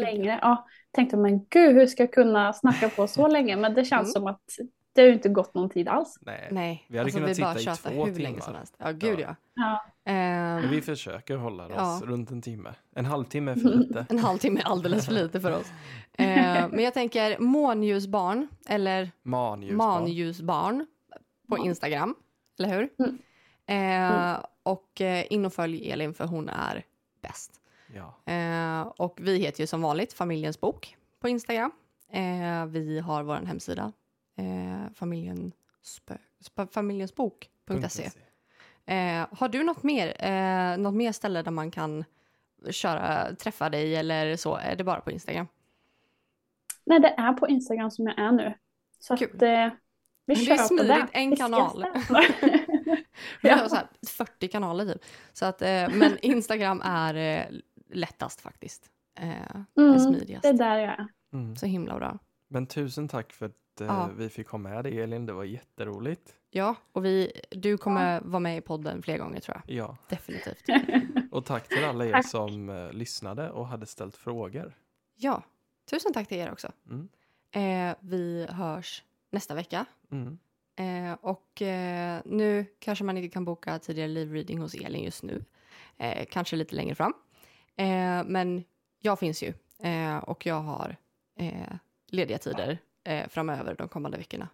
[0.00, 0.38] längre.
[0.42, 3.56] Ja, tänkte men gud hur ska jag kunna snacka på så länge?
[3.56, 4.22] Men det känns Mm.
[4.22, 6.18] som att det har ju inte gått någon tid alls.
[6.20, 6.48] Nej.
[6.50, 8.18] Nej, Vi hade alltså, kunnat vi sitta i två hur timmar.
[8.30, 8.74] länge som helst.
[8.78, 9.34] Ja, gud ja.
[9.54, 9.84] Ja.
[10.04, 12.00] Ehm, Men vi försöker hålla oss Ja.
[12.04, 12.74] runt en timme.
[12.94, 14.06] En halvtimme är för lite.
[14.08, 15.66] En halvtimme är alldeles för lite för oss.
[16.18, 19.76] Eh, men jag tänker månljusbarn eller Manljusbarn.
[19.76, 20.86] manljusbarn
[21.48, 21.64] på Ja.
[21.64, 22.14] Instagram,
[22.58, 22.88] eller hur?
[22.98, 24.32] Mm.
[24.32, 26.84] Eh, och eh, in och följ Elin för hon är
[27.22, 27.52] bäst.
[27.94, 28.94] Ja.
[28.98, 31.70] Och vi heter ju som vanligt Familjens bok på Instagram.
[32.68, 33.92] Vi har vår hemsida,
[34.36, 35.52] eh, familjen
[36.70, 38.10] familjensbok.se.
[38.86, 42.04] Eh, har du något mer, eh, något mer ställe där man kan
[42.70, 44.56] köra, träffa dig eller så?
[44.56, 45.46] Är det bara på Instagram?
[46.84, 48.54] Nej, det är på Instagram som jag är nu.
[48.98, 49.28] Så Kul.
[49.36, 49.48] att eh,
[50.26, 51.18] vi Det är kör på smidigt, det.
[51.18, 51.84] en kanal.
[53.42, 55.02] Vi har så här 40 kanaler typ.
[55.32, 57.44] Så att, eh, men Instagram är eh,
[57.90, 58.90] lättast faktiskt.
[59.18, 59.28] Eh,
[59.74, 60.42] det Mm, smidigast.
[60.42, 61.06] det är där jag är.
[61.32, 61.56] Mm.
[61.56, 62.18] Så himla bra.
[62.48, 63.50] Men tusen tack för
[63.80, 64.10] att eh, Ja.
[64.16, 65.26] vi fick ha med dig Elin.
[65.26, 66.34] Det var jätteroligt.
[66.50, 69.76] Ja, och vi, du kommer vara med i podden fler gånger tror jag.
[69.76, 69.96] Ja.
[70.08, 70.64] Definitivt.
[71.30, 72.28] Och tack till alla er Tack.
[72.28, 74.76] som eh, lyssnade och hade ställt frågor.
[75.16, 75.42] Ja,
[75.90, 76.72] tusen tack till er också.
[76.90, 77.08] Mm.
[77.50, 79.86] Eh, vi hörs nästa vecka.
[80.10, 80.38] Mm.
[80.76, 85.44] Eh, och eh, nu kanske man inte kan boka tidigare live-reading hos Elin just nu.
[85.96, 87.14] Eh, kanske lite längre fram.
[87.76, 88.64] Eh, men
[89.00, 90.96] jag finns ju eh, och jag har
[91.38, 91.76] eh,
[92.06, 94.48] lediga tider eh, framöver de kommande veckorna.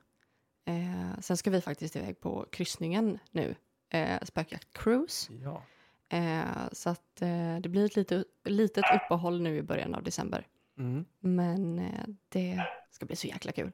[0.65, 3.55] Eh, sen ska vi faktiskt iväg på kryssningen nu,
[3.91, 5.33] eh, Spökjakt Cruise.
[5.43, 5.63] Ja.
[6.09, 10.47] Eh, så att eh, det blir ett litet, litet uppehåll nu i början av december.
[10.79, 13.67] Mm, Men eh, det ska bli så jäkla kul.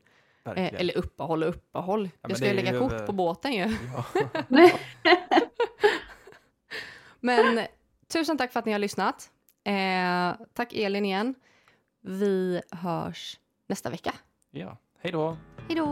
[0.45, 0.75] Eh, verkligen.
[0.77, 2.03] eller uppehåll och uppehåll.
[2.03, 3.77] men jag ska ju lägga ju kort över- på båten ju.
[3.95, 4.05] Ja.
[7.21, 7.67] Men
[8.09, 9.31] tusen tack för att ni har lyssnat.
[10.53, 11.35] Tack Elin igen.
[12.01, 14.15] Vi hörs nästa vecka
[14.59, 14.77] ja.
[15.03, 15.37] Hej då!
[15.69, 15.87] Hej då!